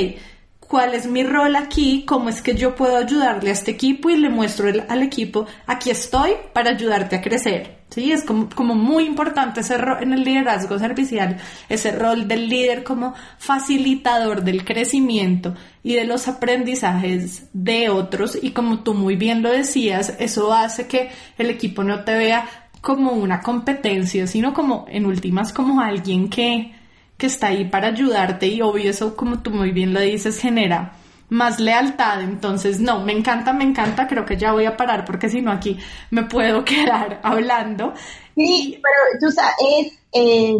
[0.67, 4.17] cuál es mi rol aquí, cómo es que yo puedo ayudarle a este equipo y
[4.17, 7.77] le muestro al equipo, aquí estoy para ayudarte a crecer.
[7.89, 11.37] Sí, es como, como muy importante ese rol en el liderazgo servicial,
[11.69, 18.37] ese rol del líder como facilitador del crecimiento y de los aprendizajes de otros.
[18.43, 22.49] Y como tú muy bien lo decías, eso hace que el equipo no te vea
[22.81, 26.75] como una competencia, sino como en últimas como alguien que,
[27.17, 30.93] que está ahí para ayudarte y obvio eso como tú muy bien lo dices genera
[31.29, 32.23] más lealtad.
[32.23, 34.07] Entonces, no, me encanta, me encanta.
[34.07, 35.79] Creo que ya voy a parar porque si no aquí
[36.11, 37.93] me puedo quedar hablando.
[38.35, 40.57] Sí, pero tú sabes, es, eh,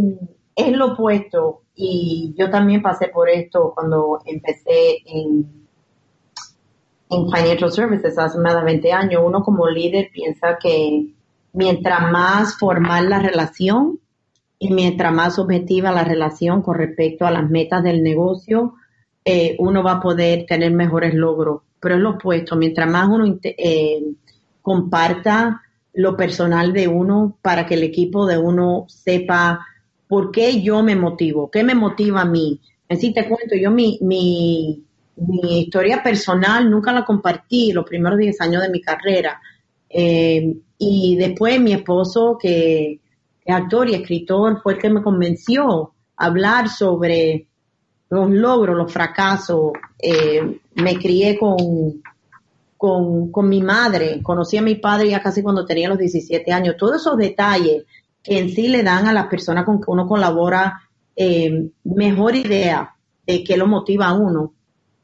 [0.55, 1.63] es lo opuesto.
[1.75, 5.67] Y yo también pasé por esto cuando empecé en,
[7.11, 9.23] en Financial Services hace más de 20 años.
[9.25, 11.13] Uno como líder piensa que
[11.53, 14.01] mientras más formal la relación
[14.59, 18.75] y mientras más objetiva la relación con respecto a las metas del negocio,
[19.25, 21.63] eh, uno va a poder tener mejores logros.
[21.81, 24.03] Pero es lo opuesto, mientras más uno eh,
[24.63, 29.67] comparta lo personal de uno para que el equipo de uno sepa
[30.09, 32.61] por qué yo me motivo, qué me motiva a mí.
[32.89, 34.83] Así te cuento, yo mi, mi,
[35.51, 39.41] historia personal nunca la compartí los primeros 10 años de mi carrera.
[39.89, 43.01] Eh, y después mi esposo, que
[43.53, 47.47] actor y escritor, fue el que me convenció a hablar sobre
[48.09, 49.73] los logros, los fracasos.
[49.99, 52.03] Eh, me crié con,
[52.77, 56.77] con, con, mi madre, conocí a mi padre ya casi cuando tenía los 17 años.
[56.79, 57.85] Todos esos detalles
[58.23, 60.81] que en sí le dan a las personas con que uno colabora
[61.15, 62.95] eh, mejor idea
[63.27, 64.53] de qué lo motiva a uno.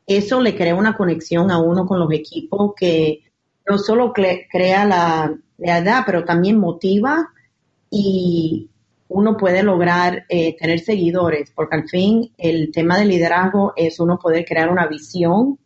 [0.07, 3.23] Eso le crea una conexión a uno con los equipos que
[3.69, 7.31] no solo crea la, la edad, pero también motiva
[7.95, 8.71] y
[9.09, 14.19] uno puede lograr eh, tener seguidores, porque al fin el tema del liderazgo es uno
[14.19, 15.59] poder crear una visión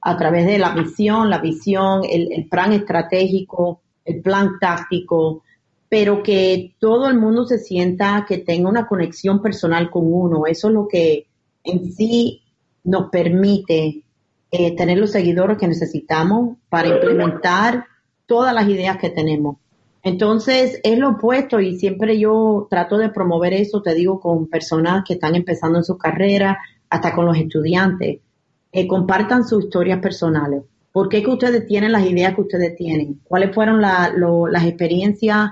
[0.00, 5.44] a través de la visión, la visión, el, plan estratégico, el plan táctico,
[5.88, 10.46] pero que todo el mundo se sienta que tenga una conexión personal con uno.
[10.46, 11.28] Eso es lo que
[11.62, 12.42] en sí
[12.82, 14.02] nos permite
[14.50, 17.84] eh, tener los seguidores que necesitamos para implementar
[18.26, 19.58] todas las ideas que tenemos.
[20.02, 25.04] Entonces, es lo opuesto y siempre yo trato de promover eso, te digo, con personas
[25.06, 26.58] que están empezando en su carrera,
[26.90, 28.20] hasta con los estudiantes.
[28.70, 30.62] que compartan sus historias personales.
[30.92, 33.20] ¿Por qué que ustedes tienen las ideas que ustedes tienen?
[33.24, 35.50] ¿Cuáles fueron las experiencias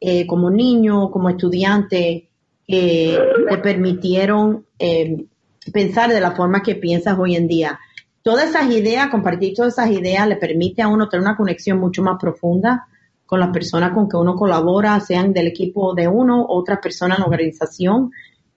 [0.00, 2.28] eh, como niño, como estudiante,
[2.66, 5.24] que te permitieron eh,
[5.72, 7.80] pensar de la forma que piensas hoy en día?
[8.22, 12.02] Todas esas ideas, compartir todas esas ideas le permite a uno tener una conexión mucho
[12.02, 12.86] más profunda
[13.26, 17.22] con las personas con que uno colabora, sean del equipo de uno otras personas en
[17.22, 18.10] la organización.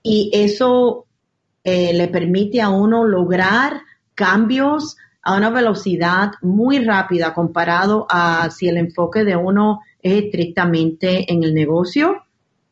[0.04, 1.06] Y eso
[1.64, 3.82] eh, le permite a uno lograr
[4.14, 11.32] cambios a una velocidad muy rápida comparado a si el enfoque de uno es estrictamente
[11.34, 12.22] en el negocio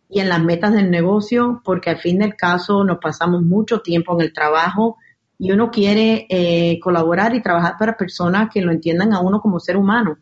[0.08, 4.14] y en las metas del negocio, porque al fin del caso nos pasamos mucho tiempo
[4.14, 4.98] en el trabajo
[5.40, 9.60] y uno quiere eh, colaborar y trabajar para personas que lo entiendan a uno como
[9.60, 10.18] ser humano.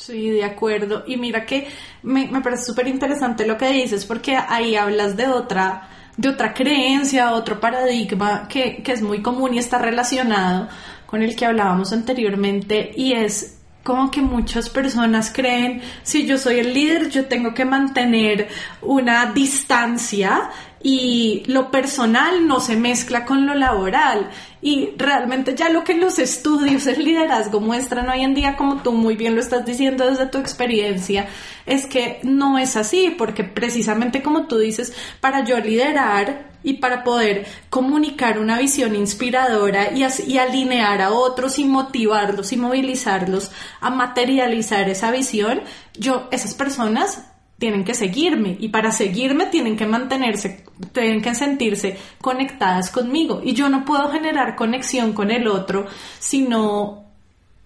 [0.00, 1.04] Sí, de acuerdo.
[1.06, 1.68] Y mira que
[2.04, 7.34] me, parece súper interesante lo que dices, porque ahí hablas de otra, de otra creencia,
[7.34, 10.68] otro paradigma que, que es muy común y está relacionado
[11.04, 16.60] con el que hablábamos anteriormente, y es como que muchas personas creen, si yo soy
[16.60, 18.48] el líder, yo tengo que mantener
[18.80, 20.50] una distancia
[20.82, 24.30] y lo personal no se mezcla con lo laboral.
[24.62, 28.92] Y realmente ya lo que los estudios del liderazgo muestran hoy en día, como tú
[28.92, 31.28] muy bien lo estás diciendo desde tu experiencia,
[31.66, 37.04] es que no es así, porque precisamente como tú dices, para yo liderar y para
[37.04, 43.90] poder comunicar una visión inspiradora y, y alinear a otros y motivarlos y movilizarlos a
[43.90, 45.62] materializar esa visión,
[45.94, 47.29] yo, esas personas
[47.60, 53.52] tienen que seguirme y para seguirme tienen que mantenerse, tienen que sentirse conectadas conmigo y
[53.52, 55.86] yo no puedo generar conexión con el otro
[56.18, 57.04] si no,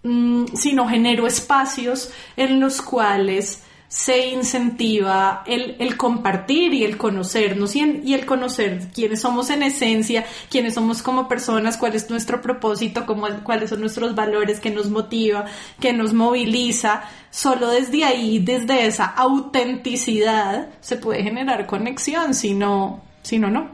[0.03, 0.47] mm,
[0.91, 3.64] genero espacios en los cuales
[3.95, 10.75] se incentiva el, compartir y el conocernos y, el conocer quiénes somos en esencia, quiénes
[10.75, 15.45] somos como personas, cuál es nuestro propósito, cómo, cuáles son nuestros valores, qué nos motiva,
[15.79, 17.05] qué nos moviliza.
[17.31, 23.74] Solo desde ahí, desde esa autenticidad, se puede generar conexión, si no, si no, no.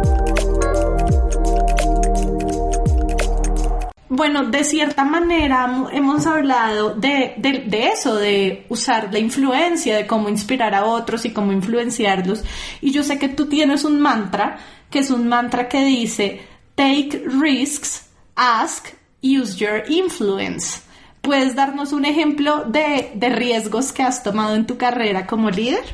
[4.13, 7.33] Bueno, de cierta manera hemos hablado de,
[7.93, 12.43] eso, de usar la influencia, de cómo inspirar a otros y cómo influenciarlos.
[12.81, 14.57] Y yo sé que tú tienes un mantra,
[14.89, 16.41] que es un mantra que dice,
[16.75, 18.87] take risks, ask,
[19.23, 20.81] use your influence.
[21.21, 25.85] ¿Puedes darnos un ejemplo de, riesgos que has tomado en tu carrera como líder?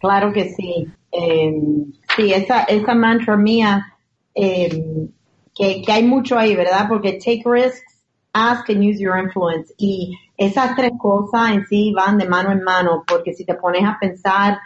[0.00, 0.88] Claro que sí.
[1.10, 3.98] Em, sí, esa, esa mantra mía...
[4.34, 5.10] Em,
[5.54, 6.86] que, hay mucho ahí, ¿verdad?
[6.88, 7.92] Porque take risks
[8.32, 9.74] ask and use your influence.
[9.76, 13.84] Y esas tres cosas en sí van de mano en mano, porque si te pones
[13.84, 14.58] a pensar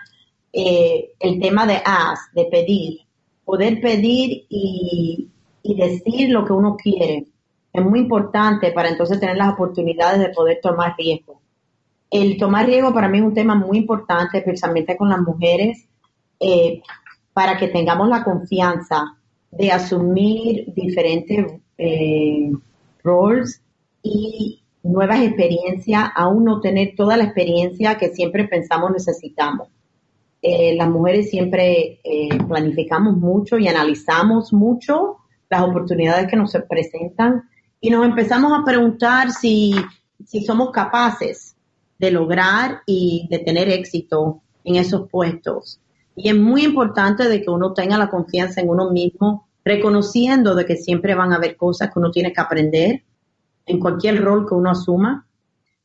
[0.53, 3.01] eh, el tema de ask, de pedir,
[3.45, 5.28] poder pedir y,
[5.62, 7.26] y decir lo que uno quiere,
[7.72, 11.41] es muy importante para entonces tener las oportunidades de poder tomar riesgo.
[12.11, 15.87] El tomar riesgo para mí es un tema muy importante, especialmente con las mujeres,
[16.39, 16.80] eh,
[17.32, 19.16] para que tengamos la confianza
[19.59, 21.46] de asumir diferentes
[21.78, 22.52] eh,
[23.02, 23.62] roles
[24.02, 29.68] y nuevas experiencias, aún no tener toda la experiencia que siempre pensamos necesitamos.
[30.42, 35.16] Eh, las mujeres siempre eh, planificamos mucho y analizamos mucho
[35.48, 37.48] las oportunidades que nos presentan
[37.80, 39.74] y nos empezamos a preguntar si,
[40.24, 41.57] si somos capaces
[41.98, 45.80] de lograr y de tener éxito en esos puestos.
[46.14, 50.64] Y es muy importante de que uno tenga la confianza en uno mismo, reconociendo de
[50.64, 53.02] que siempre van a haber cosas que uno tiene que aprender
[53.66, 55.26] en cualquier rol que uno asuma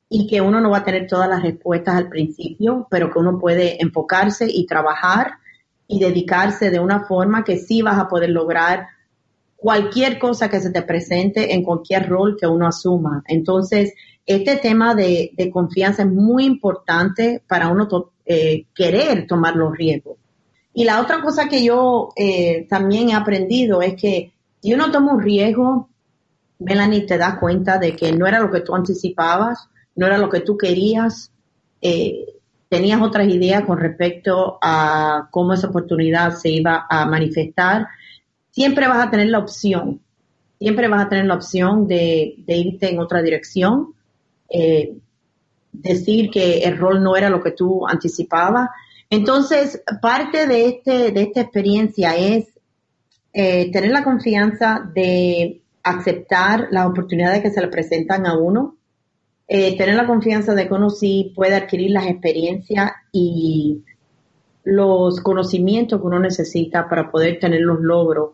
[0.08, 3.40] y que uno no va a tener todas las respuestas al principio, pero que uno
[3.40, 5.32] puede enfocarse y trabajar
[5.88, 8.86] y dedicarse de una forma que sí vas a poder lograr
[9.56, 13.24] cualquier cosa que se te presente en cualquier rol que uno asuma.
[13.28, 13.96] Entonces,
[14.28, 17.88] este tema de, confianza es muy importante para uno
[18.28, 20.21] eh, querer tomar los riesgos.
[20.74, 25.14] Y la otra cosa que yo eh, también he aprendido es que si uno toma
[25.14, 25.90] un riesgo,
[26.60, 30.30] Melanie, te das cuenta de que no era lo que tú anticipabas, no era lo
[30.30, 31.32] que tú querías,
[31.82, 32.26] eh,
[32.70, 37.88] tenías otras ideas con respecto a cómo esa oportunidad se iba a manifestar,
[38.52, 40.00] siempre vas a tener la opción,
[40.60, 43.94] siempre vas a tener la opción de, irte en otra dirección,
[44.50, 44.96] eh,
[45.72, 48.70] decir que el rol no era lo que tú anticipabas.
[49.12, 52.48] Entonces, parte de, este, de esta experiencia es
[53.34, 58.78] eh, tener la confianza de aceptar las oportunidades que se le presentan a uno,
[59.50, 63.84] eh, tener la confianza de que uno sí puede adquirir las experiencias y
[64.64, 68.30] los conocimientos que uno necesita para poder tener los logros.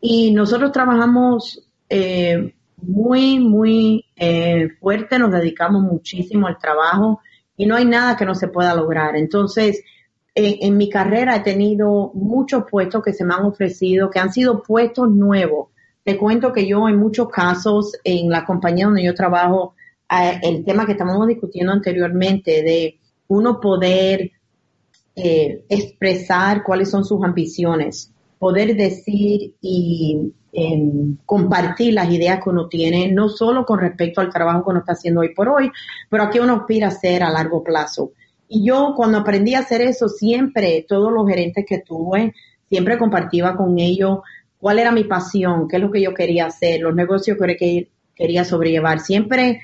[0.00, 4.04] Y nosotros trabajamos eh, muy, muy
[4.78, 7.20] fuerte, nos dedicamos muchísimo al trabajo
[7.56, 9.16] y no hay nada que no se pueda lograr.
[9.16, 9.82] Entonces,
[10.34, 14.62] en mi carrera he tenido muchos puestos que se me han ofrecido, que han sido
[14.62, 15.68] puestos nuevos
[16.02, 19.74] te cuento que yo en muchos casos en la compañía donde yo trabajo,
[20.42, 24.32] el tema que estábamos discutiendo anteriormente de uno poder
[25.14, 32.66] eh, expresar cuáles son sus ambiciones, poder decir y em, compartir las ideas que uno
[32.66, 35.70] tiene, no solo con respecto al trabajo que uno está haciendo hoy por hoy,
[36.08, 38.12] pero a qué uno aspira a hacer a largo plazo.
[38.52, 42.34] Y yo cuando aprendí a hacer eso, siempre, todos los gerentes que tuve,
[42.68, 44.18] siempre compartía con ellos
[44.58, 48.44] cuál era mi pasión, qué es lo que yo quería hacer, los negocios que quería
[48.44, 49.60] sobrellevar, siempre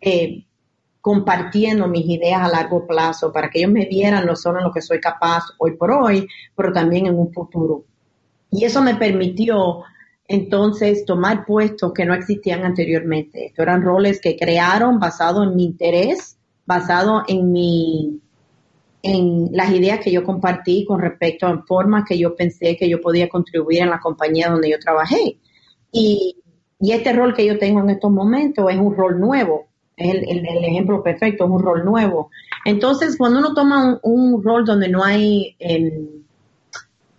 [0.00, 0.46] eh,
[1.02, 4.72] compartiendo mis ideas a largo plazo para que ellos me vieran no solo en lo
[4.72, 6.26] que soy capaz hoy por hoy,
[6.56, 7.84] pero también en un futuro.
[8.50, 9.82] Y eso me permitió
[10.26, 13.48] entonces tomar puestos que no existían anteriormente.
[13.48, 18.22] Estos eran roles que crearon basado en mi interés, basado en mi
[19.02, 23.00] en las ideas que yo compartí con respecto a formas que yo pensé que yo
[23.00, 25.38] podía contribuir en la compañía donde yo trabajé.
[25.92, 26.36] Y,
[26.80, 31.02] este rol que yo tengo en estos momentos es un rol nuevo, es el, ejemplo
[31.02, 32.30] perfecto, es un rol nuevo.
[32.64, 36.08] Entonces, cuando uno toma un, rol donde no hay em,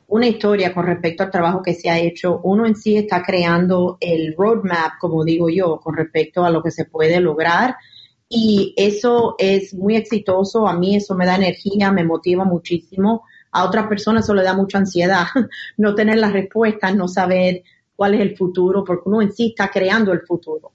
[0.07, 3.97] una historia con respecto al trabajo que se ha hecho, uno en sí está creando
[3.99, 7.75] el roadmap, como digo yo, con respecto a lo que se puede lograr
[8.33, 10.65] y eso es muy exitoso.
[10.65, 13.23] A mí eso me da energía, me motiva muchísimo.
[13.51, 15.25] A otras personas eso le da mucha ansiedad,
[15.77, 17.63] no tener las respuestas, no saber
[17.93, 20.71] cuál es el futuro, porque uno en sí está creando el futuro.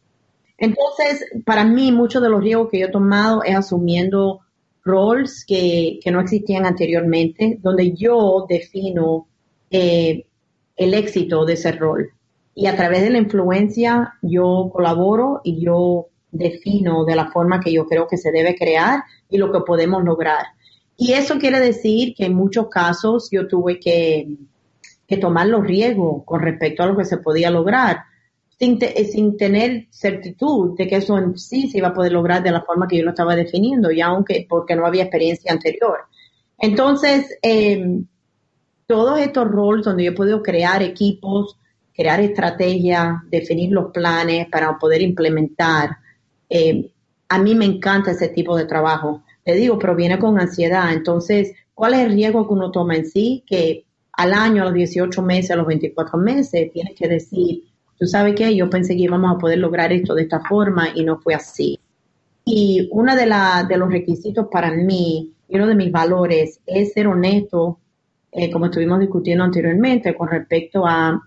[0.59, 4.41] Entonces, para mí, muchos de los riesgos que yo he tomado es asumiendo
[4.85, 9.29] roles que, no existían anteriormente, donde yo defino
[9.71, 10.27] eh,
[10.77, 12.11] el éxito de ese rol.
[12.55, 16.09] Y a través de la influencia yo colaboro y yo
[16.39, 20.05] defino de la forma que yo creo que se debe crear y lo que podemos
[20.05, 20.47] lograr.
[20.97, 24.29] Y eso quiere decir que en muchos casos yo tuve que,
[25.21, 28.05] tomar los riesgos con respecto a lo que se podía lograr,
[28.59, 32.51] sin, sin tener certitud de que eso en sí se iba a poder lograr de
[32.51, 35.99] la forma que yo lo estaba definiendo, y aunque porque no había experiencia anterior.
[36.59, 38.07] Entonces, em,
[38.87, 41.59] todos estos roles donde yo he podido crear equipos,
[41.95, 45.99] crear estrategias, definir los planes para poder implementar,
[46.49, 46.91] eh,
[47.29, 49.23] a mí me encanta ese tipo de trabajo.
[49.45, 50.93] Te digo, pero viene con ansiedad.
[50.93, 53.45] Entonces, ¿cuál es el riesgo que uno toma en sí?
[53.47, 57.65] Que al año, a los 18 meses, a los 24 meses, tienes que decir,
[57.99, 61.05] tú sabes que yo pensé que íbamos a poder lograr esto de esta forma y
[61.05, 61.79] no fue así.
[62.45, 63.27] Y uno de,
[63.69, 67.79] de los requisitos para mí y uno de mis valores es ser honesto,
[68.33, 71.21] eh, como estuvimos discutiendo anteriormente, con respecto a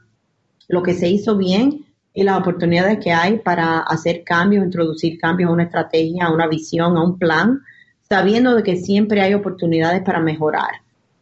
[0.67, 1.86] lo que se hizo bien
[2.20, 6.47] y las oportunidades que hay para hacer cambios, introducir cambios a una estrategia, a una
[6.47, 7.61] visión, a un plan,
[8.09, 10.82] sabiendo de que siempre hay oportunidades para mejorar.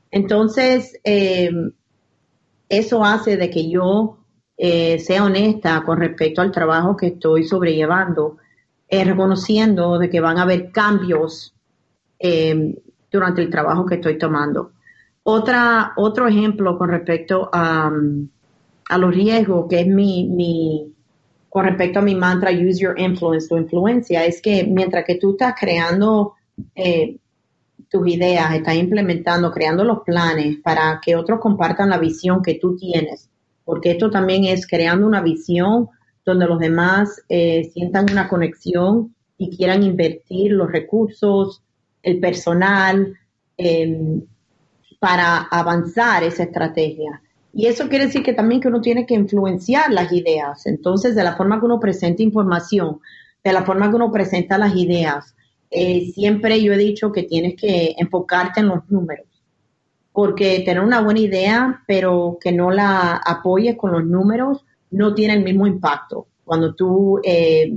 [0.09, 1.51] Entonces, eh,
[2.67, 4.17] eso hace de que yo
[4.57, 8.37] eh, sea honesta con respecto al trabajo que estoy sobrellevando,
[8.87, 11.53] eh, reconociendo de que van a haber cambios
[13.11, 14.71] durante el trabajo que estoy tomando.
[15.21, 17.91] Otra, otro ejemplo con respecto a,
[18.89, 20.93] a los riesgos, que es mi, mi,
[21.49, 25.31] con respecto a mi mantra, use your influence, tu influencia, es que mientras que tú
[25.31, 26.33] estás creando
[26.75, 27.17] eh,
[27.89, 32.75] tus ideas, estás implementando, creando los planes para que otros compartan la visión que tú
[32.75, 33.29] tienes,
[33.63, 35.89] porque esto también es creando una visión
[36.25, 41.63] donde los demás eh, sientan una conexión y quieran invertir los recursos,
[42.03, 43.17] el personal,
[43.57, 44.21] em,
[44.99, 47.21] para avanzar esa estrategia.
[47.57, 50.67] Y eso quiere decir que también que uno tiene que influenciar las ideas.
[50.67, 52.99] Entonces, de la forma que uno presenta información,
[53.43, 55.35] de la forma que uno presenta las ideas,
[55.71, 59.25] eh, siempre yo he dicho que tienes que enfocarte en los números.
[60.11, 65.33] Porque tener una buena idea, pero que no la apoyes con los números, no tiene
[65.33, 66.27] el mismo impacto.
[66.43, 67.73] Cuando tú eh,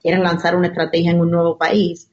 [0.00, 2.08] quieres lanzar una estrategia en un nuevo país,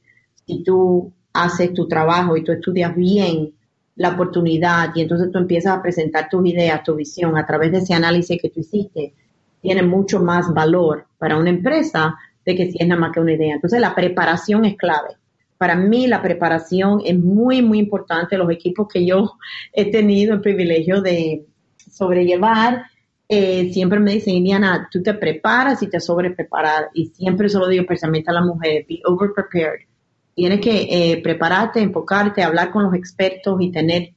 [0.48, 3.54] si tú haces tu trabajo y tú estudias bien
[3.96, 7.80] la oportunidad y entonces tú empiezas a presentar tus ideas, tu visión a través de
[7.80, 9.14] ese análisis que tú hiciste,
[9.62, 13.34] tiene mucho más valor para una empresa de que si es nada más que una
[13.34, 13.56] idea.
[13.56, 15.18] Entonces la preparación es clave.
[15.58, 18.38] Para mí la preparación es muy, muy importante.
[18.38, 19.34] Los equipos que yo
[19.74, 21.46] he tenido el privilegio de
[21.92, 22.86] sobrellevar,
[23.28, 26.88] eh, siempre me dicen, Indiana, tú te preparas y te sobrepreparas.
[26.94, 29.91] Y siempre se lo digo precisamente a la mujer, be over prepared
[30.36, 34.14] Tienes que eh, prepararte, enfocarte, hablar con los expertos y tener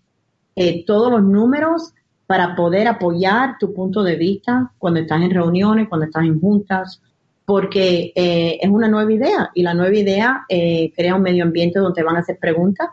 [0.54, 1.92] eh, todos los números
[2.26, 7.02] para poder apoyar tu punto de vista cuando estás en reuniones, cuando estás en juntas,
[7.44, 12.02] porque eh, es una nueva idea y la nueva idea crea un medio ambiente donde
[12.02, 12.88] van a hacer preguntas,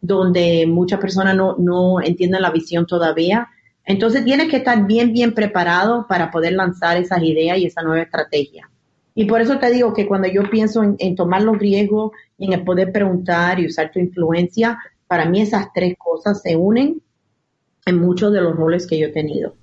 [0.00, 3.48] donde muchas personas no, no entienden la visión todavía.
[3.86, 8.02] Entonces tienes que estar bien, bien preparado para poder lanzar esas ideas y esa nueva
[8.02, 8.68] estrategia.
[9.14, 12.64] Y por eso te digo que cuando yo pienso en, tomar los riesgos en el
[12.64, 17.00] poder preguntar y usar tu influencia, para mí esas tres cosas se unen
[17.86, 19.54] en muchos de los roles que yo he tenido.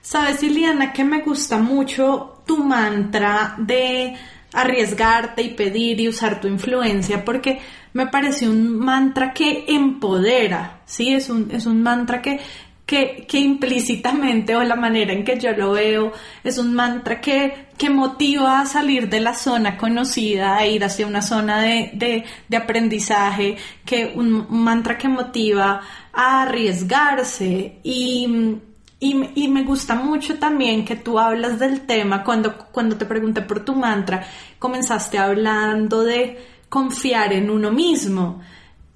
[0.00, 4.14] Sabes, Liliana, que me gusta mucho tu mantra de
[4.52, 7.60] arriesgarte y pedir y usar tu influencia, porque
[7.92, 11.12] me parece un mantra que empodera, ¿sí?
[11.12, 12.40] Es un, es un mantra que
[12.88, 16.10] que, implícitamente o la manera en que yo lo veo
[16.42, 21.06] es un mantra que, que motiva a salir de la zona conocida, a ir hacia
[21.06, 22.24] una zona de,
[22.56, 25.82] aprendizaje, que un, mantra que motiva
[26.14, 28.56] a arriesgarse y,
[29.00, 33.66] y, me gusta mucho también que tú hablas del tema cuando, cuando te pregunté por
[33.66, 34.26] tu mantra,
[34.58, 36.38] comenzaste hablando de
[36.70, 38.40] confiar en uno mismo.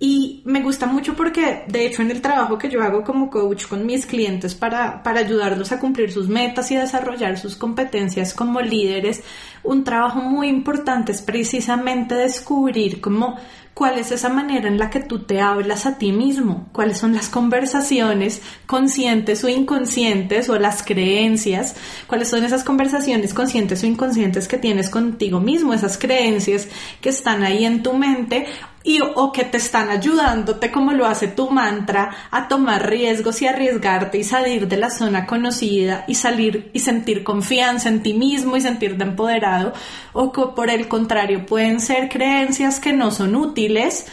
[0.05, 3.69] Y me gusta mucho porque, de hecho, en el trabajo que yo hago como coach
[3.69, 8.61] con mis clientes para, para ayudarlos a cumplir sus metas y desarrollar sus competencias como
[8.61, 9.23] líderes,
[9.63, 13.37] un trabajo muy importante es precisamente descubrir cómo
[13.75, 17.15] cuál es esa manera en la que tú te hablas a ti mismo, cuáles son
[17.15, 21.75] las conversaciones conscientes o inconscientes o las creencias,
[22.07, 26.69] cuáles son esas conversaciones conscientes o inconscientes que tienes contigo mismo, esas creencias
[27.01, 28.47] que están ahí en tu mente
[28.85, 33.47] y o que te están ayudándote como lo hace tu mantra a tomar riesgos y
[33.47, 38.57] arriesgarte y salir de la zona conocida y salir y sentir confianza en ti mismo
[38.57, 39.72] y sentirte empoderado.
[40.12, 44.07] O por el contrario pueden ser creencias que no son útiles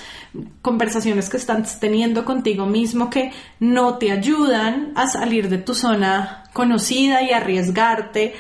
[0.62, 6.44] conversaciones que estás teniendo contigo mismo que no te ayudan a salir de tu zona
[6.54, 8.36] conocida y arriesgarte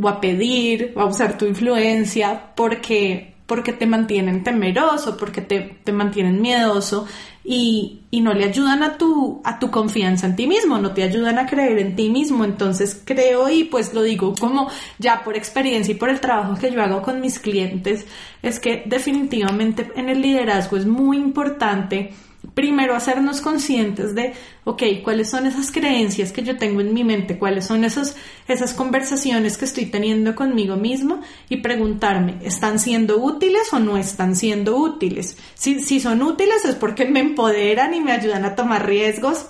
[0.00, 5.78] o a pedir o a usar tu influencia porque porque te mantienen temeroso, porque te,
[5.84, 7.06] te mantienen miedoso
[7.44, 11.02] y, y, no le ayudan a tu, a tu confianza en ti mismo, no te
[11.02, 12.44] ayudan a creer en ti mismo.
[12.44, 16.72] Entonces creo y pues lo digo como ya por experiencia y por el trabajo que
[16.72, 18.06] yo hago con mis clientes,
[18.42, 22.14] es que definitivamente en el liderazgo es muy importante
[22.54, 24.32] primero hacernos conscientes de,
[24.64, 28.16] ok, cuáles son esas creencias que yo tengo en mi mente, cuáles son esos,
[28.48, 34.36] esas conversaciones que estoy teniendo conmigo mismo y preguntarme, ¿están siendo útiles o no están
[34.36, 35.36] siendo útiles?
[35.54, 39.46] Si, si son útiles es porque me empoderan y me ayudan a tomar riesgos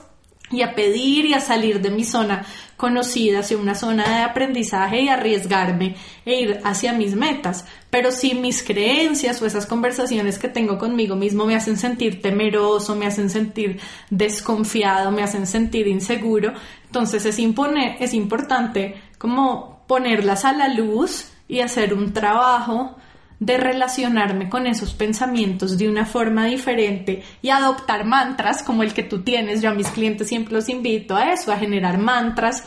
[0.54, 2.44] y a pedir y a salir de mi zona
[2.76, 7.64] conocida hacia una zona de aprendizaje y arriesgarme e ir hacia mis metas.
[7.90, 12.96] Pero si mis creencias o esas conversaciones que tengo conmigo mismo me hacen sentir temeroso,
[12.96, 13.80] me hacen sentir
[14.10, 16.52] desconfiado, me hacen sentir inseguro,
[16.86, 22.96] entonces es, es importante como ponerlas a la luz y hacer un trabajo
[23.40, 29.02] de relacionarme con esos pensamientos de una forma diferente y adoptar mantras como el que
[29.02, 29.60] tú tienes.
[29.60, 32.64] Yo a mis clientes siempre los invito a eso, a generar mantras.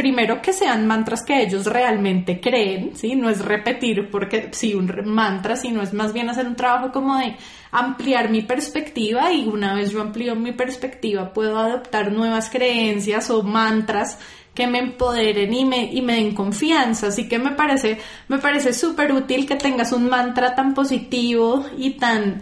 [0.00, 3.14] Primero que sean mantras que ellos realmente creen, ¿sí?
[3.14, 7.18] No es repetir porque sí, un mantra, sino es más bien hacer un trabajo como
[7.18, 7.36] de
[7.70, 13.42] ampliar mi perspectiva y una vez yo amplío mi perspectiva puedo adoptar nuevas creencias o
[13.42, 14.18] mantras
[14.54, 17.08] que me empoderen y me, y me den confianza.
[17.08, 17.98] Así que me parece,
[18.28, 22.40] me parece súper útil que tengas un mantra tan positivo y tan,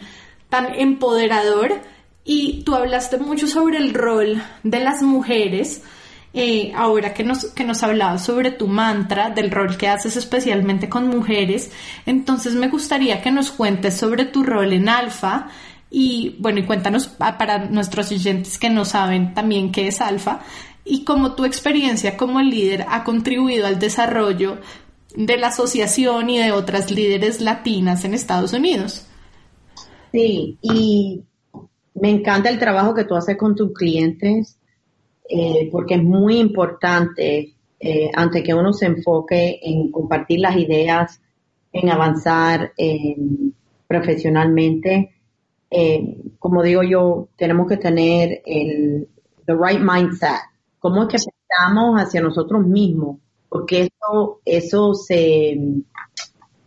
[0.48, 1.72] tan empoderador.
[2.24, 5.82] Y tú hablaste mucho sobre el rol de las mujeres.
[6.34, 10.88] Eh, ahora que nos, que nos hablabas sobre tu mantra, del rol que haces especialmente
[10.88, 11.72] con mujeres,
[12.04, 15.48] entonces me gustaría que nos cuentes sobre tu rol en Alfa
[15.90, 20.40] y bueno, y cuéntanos para nuestros oyentes que no saben también qué es Alfa,
[20.84, 24.58] y cómo tu experiencia como líder ha contribuido al desarrollo
[25.14, 29.06] de la asociación y de otras líderes latinas en Estados Unidos.
[30.12, 31.22] Sí, y
[31.94, 34.57] me encanta el trabajo que tú haces con tus clientes
[35.28, 41.20] eh, porque es muy importante eh, antes que uno se enfoque en compartir las ideas,
[41.72, 42.72] en avanzar
[43.86, 45.14] profesionalmente.
[45.70, 49.08] Eh, como digo yo, tenemos que tener el
[49.46, 50.48] the right mindset
[50.78, 53.18] cómo es que pensamos hacia nosotros mismos,
[53.48, 55.58] porque eso, eso se,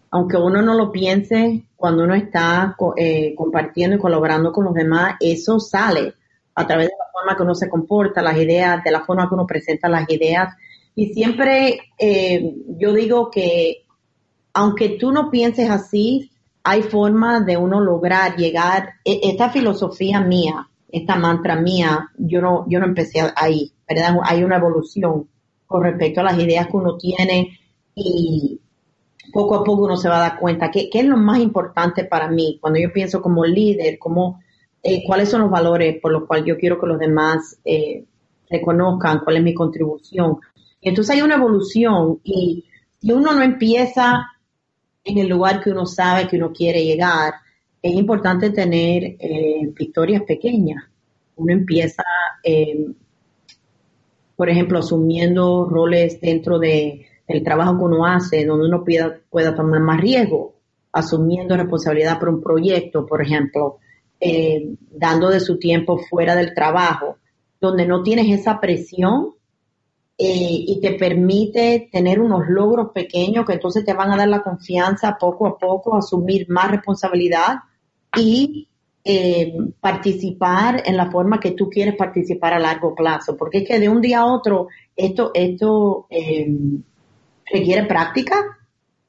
[0.10, 5.16] aunque uno no lo piense, cuando uno está eh, compartiendo y colaborando con los demás,
[5.20, 6.14] eso sale
[6.56, 9.36] a través de la forma que uno se comporta, las ideas, de la forma que
[9.36, 10.54] uno presenta las ideas.
[10.96, 13.86] Y siempre eh, yo digo que
[14.54, 16.32] aunque tú no pienses así,
[16.64, 22.66] hay formas de uno lograr llegar, e, esta filosofía mía, esta mantra mía, yo no,
[22.68, 23.72] yo no empecé ahí.
[24.24, 25.28] Hay una evolución
[25.66, 27.60] con respecto a las ideas que uno tiene
[27.96, 28.60] y
[29.34, 32.04] poco a poco uno se va a dar cuenta que, qué es lo más importante
[32.04, 34.42] para mí cuando yo pienso como líder, como
[34.84, 38.06] eh, cuáles son los valores por los cuales yo quiero que los demás eh,
[38.50, 40.38] reconozcan, cuál es mi contribución.
[40.82, 42.66] entonces hay una evolución y
[43.00, 44.28] si uno no empieza
[45.04, 47.34] en el lugar que uno sabe que uno quiere llegar,
[47.82, 50.84] es importante tener eh, victorias pequeñas.
[51.36, 52.04] Uno empieza
[54.42, 59.54] por ejemplo, asumiendo roles dentro de, del trabajo que uno hace, donde uno pueda, pueda
[59.54, 60.56] tomar más riesgo,
[60.92, 63.78] asumiendo responsabilidad por un proyecto, por ejemplo,
[64.24, 67.18] eh, dando de su tiempo fuera del trabajo,
[67.60, 69.34] donde no tienes esa presión
[70.16, 74.44] eh, y te permite tener unos logros pequeños que entonces te van a dar la
[74.44, 77.62] confianza poco a poco, asumir más responsabilidad
[78.16, 78.68] y
[79.04, 83.80] eh, participar en la forma que tú quieres participar a largo plazo, porque es que
[83.80, 86.06] de un día a otro esto, esto
[87.52, 88.36] requiere práctica,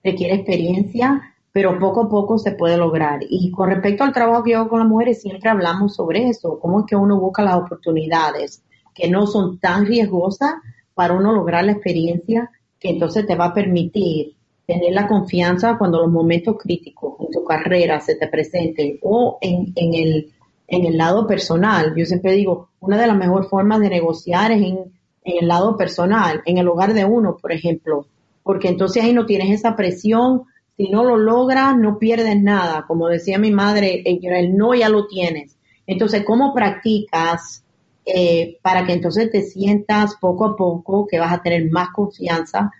[0.02, 3.20] requiere experiencia, pero poco a poco se puede lograr.
[3.28, 6.80] Y con respecto al trabajo que hago con las mujeres, siempre hablamos sobre eso, cómo
[6.80, 8.62] es que uno busca las oportunidades
[8.94, 10.54] que no son tan riesgosas
[10.94, 14.34] para uno lograr la experiencia que entonces te va a permitir
[14.66, 19.72] tener la confianza cuando los momentos críticos en tu carrera se te presenten o en,
[19.76, 20.32] en, el,
[20.66, 21.94] en el lado personal.
[21.96, 24.78] Yo siempre digo, una de las mejores formas de negociar es en,
[25.24, 28.06] en el lado personal, en el hogar de uno, por ejemplo,
[28.42, 30.42] porque entonces ahí no tienes esa presión,
[30.76, 32.84] si no lo logras, no pierdes nada.
[32.86, 35.56] Como decía mi madre, el no ya lo tienes.
[35.86, 37.64] Entonces, ¿cómo practicas
[38.04, 42.72] eh, para que entonces te sientas poco a poco que vas a tener más confianza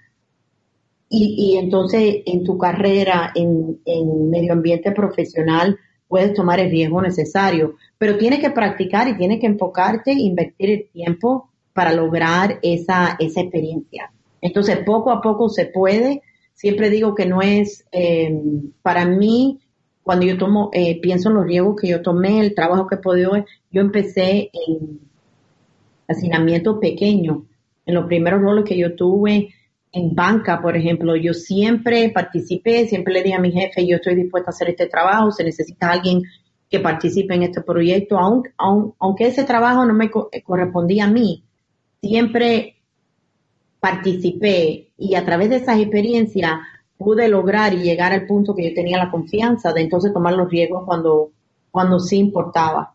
[1.14, 3.78] y, entonces en tu carrera, en,
[4.30, 5.78] medio ambiente profesional,
[6.09, 10.88] puedes tomar el riesgo necesario, pero tienes que practicar y tienes que enfocarte, invertir el
[10.90, 14.11] tiempo para lograr esa, esa experiencia.
[14.40, 16.22] Entonces, poco a poco se puede.
[16.55, 18.32] Siempre digo que no es, eh,
[18.82, 19.61] para mí,
[20.03, 22.98] cuando yo tomo, eh, pienso en los riesgos que yo tomé, el trabajo que he
[22.98, 23.32] podido,
[23.70, 25.00] yo empecé en
[26.09, 27.46] hacinamiento pequeño.
[27.84, 29.48] En los primeros roles que yo tuve,
[29.92, 34.14] en banca, por ejemplo, yo siempre participé, siempre le dije a mi jefe, yo estoy
[34.14, 36.22] dispuesta a hacer este trabajo, se necesita alguien
[36.70, 41.44] que participe en este proyecto, aunque, aunque ese trabajo no me eh, correspondía a mí,
[42.00, 42.72] siempre
[43.83, 46.53] participé y a través de esas experiencias
[46.97, 50.49] pude lograr y llegar al punto que yo tenía la confianza de entonces tomar los
[50.49, 51.33] riesgos cuando,
[51.68, 52.95] cuando sí importaba.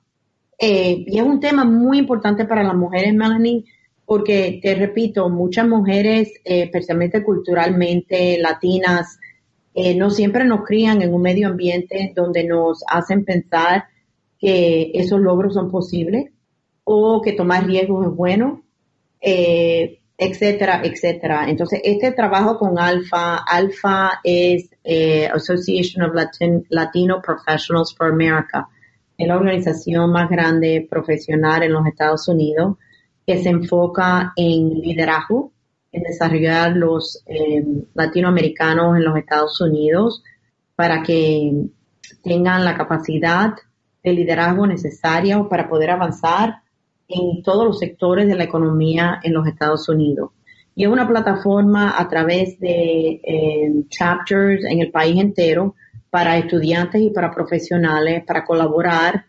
[0.58, 3.66] Eh, y es un tema muy importante para las mujeres, Melanie,
[4.06, 9.20] porque te repito, muchas mujeres, eh, especialmente culturalmente latinas,
[9.74, 13.88] eh, no siempre nos crían en un medio ambiente donde nos hacen pensar
[14.40, 16.32] que esos logros son posibles
[16.86, 18.64] o que tomar riesgos es bueno,
[20.18, 21.48] etcétera, etcétera.
[21.48, 26.16] Entonces, este trabajo con Alfa, Alfa es eh, Association of
[26.70, 28.68] Latino Professionals for America,
[29.18, 32.78] es la organización más grande profesional en los Estados Unidos
[33.26, 35.52] que se enfoca en liderazgo,
[35.92, 40.24] en desarrollar los eh, latinoamericanos en los Estados Unidos
[40.76, 41.52] para que
[42.24, 43.56] tengan la capacidad
[44.04, 46.62] de liderazgo necesaria para poder avanzar
[47.08, 50.32] en todos los sectores de la economía en los Estados Unidos.
[50.76, 55.76] Y es una plataforma a través de eh, chapters en el país entero
[56.10, 59.26] para estudiantes y para profesionales, para colaborar,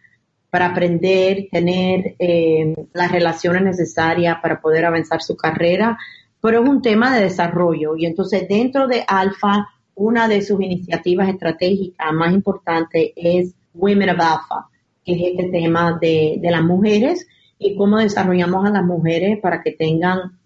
[0.51, 5.99] para aprender, tener eh, las relaciones necesarias para poder avanzar su carrera,
[6.41, 7.97] pero es un tema de desarrollo.
[7.97, 14.21] Y entonces dentro de Alfa, una de sus iniciativas estratégicas más importantes es Women of
[14.21, 14.69] Alpha,
[15.05, 17.27] que es este tema de, de las mujeres
[17.59, 20.39] y cómo desarrollamos a las mujeres para que tengan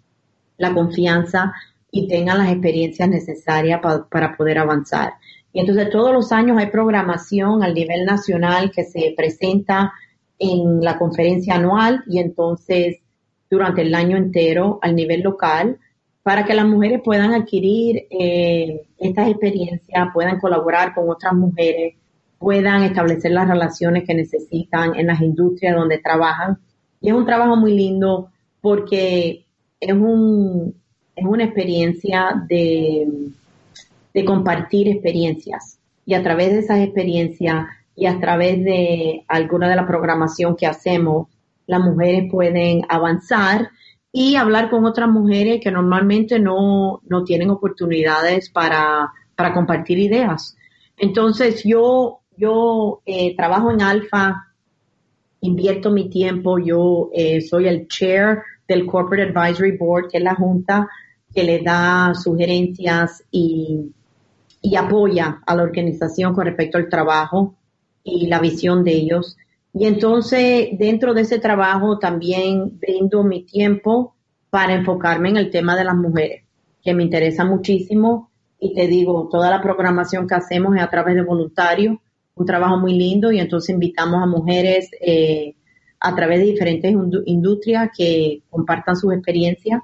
[0.56, 1.52] la confianza
[1.90, 5.14] y tengan las experiencias necesarias para poder avanzar.
[5.52, 9.92] Y entonces todos los años hay programación al nivel nacional que se presenta
[10.38, 12.96] en la conferencia anual y entonces
[13.50, 15.78] durante el año entero al nivel local
[16.22, 21.96] para que las mujeres puedan adquirir eh, estas experiencias, puedan colaborar con otras mujeres,
[22.38, 26.58] puedan establecer las relaciones que necesitan en las industrias donde trabajan
[27.02, 28.30] y es un trabajo muy lindo
[28.60, 29.44] porque
[29.80, 30.74] es, un,
[31.16, 33.08] es una experiencia de,
[34.14, 35.78] de compartir experiencias.
[36.06, 40.66] Y a través de esas experiencias y a través de alguna de la programación que
[40.66, 41.28] hacemos,
[41.66, 43.70] las mujeres pueden avanzar
[44.12, 50.56] y hablar con otras mujeres que normalmente no, no tienen oportunidades para, para, compartir ideas.
[50.98, 54.51] Entonces yo, yo eh, trabajo en Alfa
[55.42, 60.34] invierto mi tiempo, yo eh, soy el chair del Corporate Advisory Board, que es la
[60.34, 60.88] junta
[61.34, 63.92] que le da sugerencias y,
[64.60, 67.56] y apoya a la organización con respecto al trabajo
[68.04, 69.36] y la visión de ellos.
[69.74, 74.14] Y entonces, dentro de ese trabajo, también brindo mi tiempo
[74.50, 76.44] para enfocarme en el tema de las mujeres,
[76.82, 78.30] que me interesa muchísimo.
[78.60, 81.96] Y te digo, toda la programación que hacemos es a través de voluntarios
[82.34, 85.54] un trabajo muy lindo y entonces invitamos a mujeres eh,
[86.00, 86.94] a través de diferentes
[87.26, 89.80] industrias que compartan sus experiencias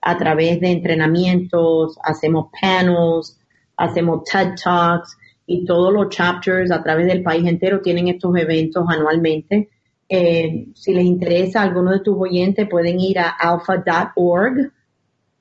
[0.00, 3.38] a través de entrenamientos, hacemos panels,
[3.76, 5.16] hacemos TED Talks
[5.46, 9.70] y todos los chapters a través del país entero tienen estos eventos anualmente.
[10.08, 14.72] Eh, si les interesa a alguno de tus oyentes, pueden ir a alpha.org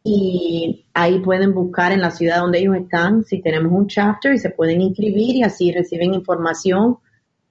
[0.10, 4.38] y ahí pueden buscar en la ciudad donde ellos están si tenemos un chapter y
[4.38, 7.00] se pueden inscribir y así reciben información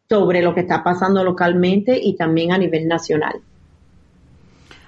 [0.08, 3.42] sobre lo que está pasando localmente y también a nivel nacional.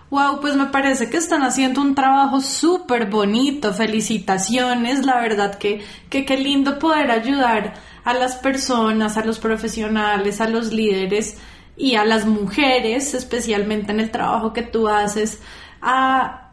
[0.09, 3.75] Wow, pues me parece que están haciendo un trabajo súper bonito.
[3.75, 10.49] Felicitaciones, la verdad que, qué lindo poder ayudar a las personas, a los profesionales, a
[10.49, 11.37] los líderes
[11.77, 15.43] y a las mujeres, especialmente en el trabajo que tú haces,
[15.83, 16.48] a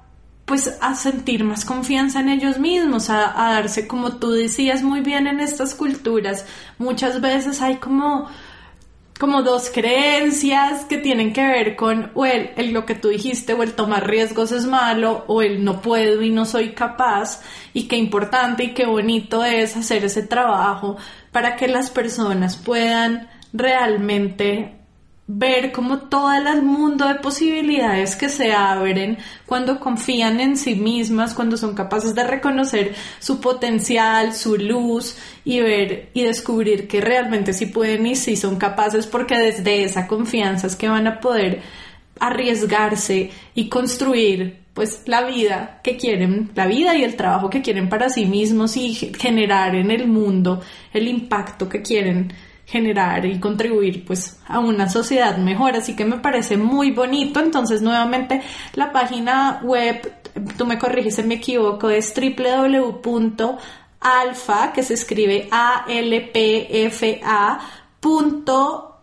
[0.45, 5.25] pues a sentir más confianza en ellos mismos, a, darse, como tú decías muy bien
[5.27, 6.45] en estas culturas,
[6.77, 8.29] muchas veces hay como,
[9.19, 13.53] como dos creencias que tienen que ver con o el, el, lo que tú dijiste
[13.53, 17.41] o el tomar riesgos es malo o el no puedo y no soy capaz
[17.73, 20.97] y qué importante y qué bonito es hacer ese trabajo
[21.31, 24.84] para que las personas puedan realmente
[25.27, 29.17] ver como todo el mundo de posibilidades que se abren
[29.47, 35.61] cuando confían en sí mismas, cuando son capaces de reconocer su potencial, su luz y
[35.61, 40.67] ver y descubrir que realmente sí pueden y sí son capaces porque desde esa confianza
[40.67, 41.61] es que van a poder
[42.19, 47.89] arriesgarse y construir pues la vida que quieren, la vida y el trabajo que quieren
[47.89, 50.61] para sí mismos y generar en el mundo
[50.93, 52.33] el impacto que quieren
[52.65, 55.75] generar y contribuir pues a una sociedad mejor.
[55.75, 57.39] Así que me parece muy bonito.
[57.39, 58.41] Entonces nuevamente
[58.73, 60.11] la página web
[60.57, 63.53] tú me corriges si me equivoco es www.alfa
[64.73, 67.59] que se escribe a l p f a
[67.99, 69.01] correcto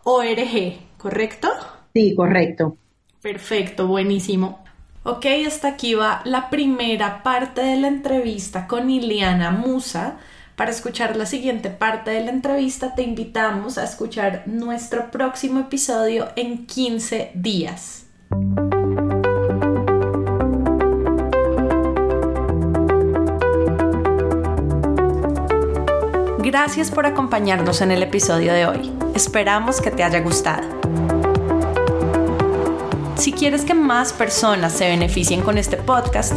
[1.94, 2.76] sí correcto.
[3.20, 4.62] Perfecto buenísimo.
[5.04, 10.18] Ok, hasta aquí va la primera parte de la entrevista con Iliana Musa
[10.56, 16.28] Para escuchar la siguiente parte de la entrevista te invitamos a escuchar nuestro próximo episodio
[16.36, 18.04] en 15 días.
[26.38, 28.92] Gracias por acompañarnos en el episodio de hoy.
[29.14, 30.68] Esperamos que te haya gustado.
[33.16, 36.36] Si quieres que más personas se beneficien con este podcast,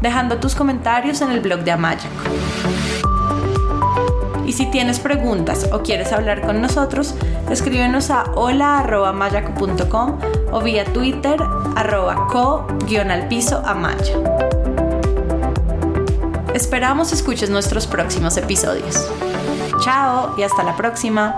[0.00, 2.06] dejando tus comentarios en el blog de Amayaco.
[4.46, 7.14] Y si tienes preguntas o quieres hablar con nosotros,
[7.50, 10.18] escríbenos a hola.mayaco.com
[10.52, 11.36] o vía Twitter
[11.74, 13.28] arroba co-al
[13.64, 14.14] amaya.
[16.54, 19.10] Esperamos escuches nuestros próximos episodios.
[19.80, 21.34] Chao y hasta la próxima.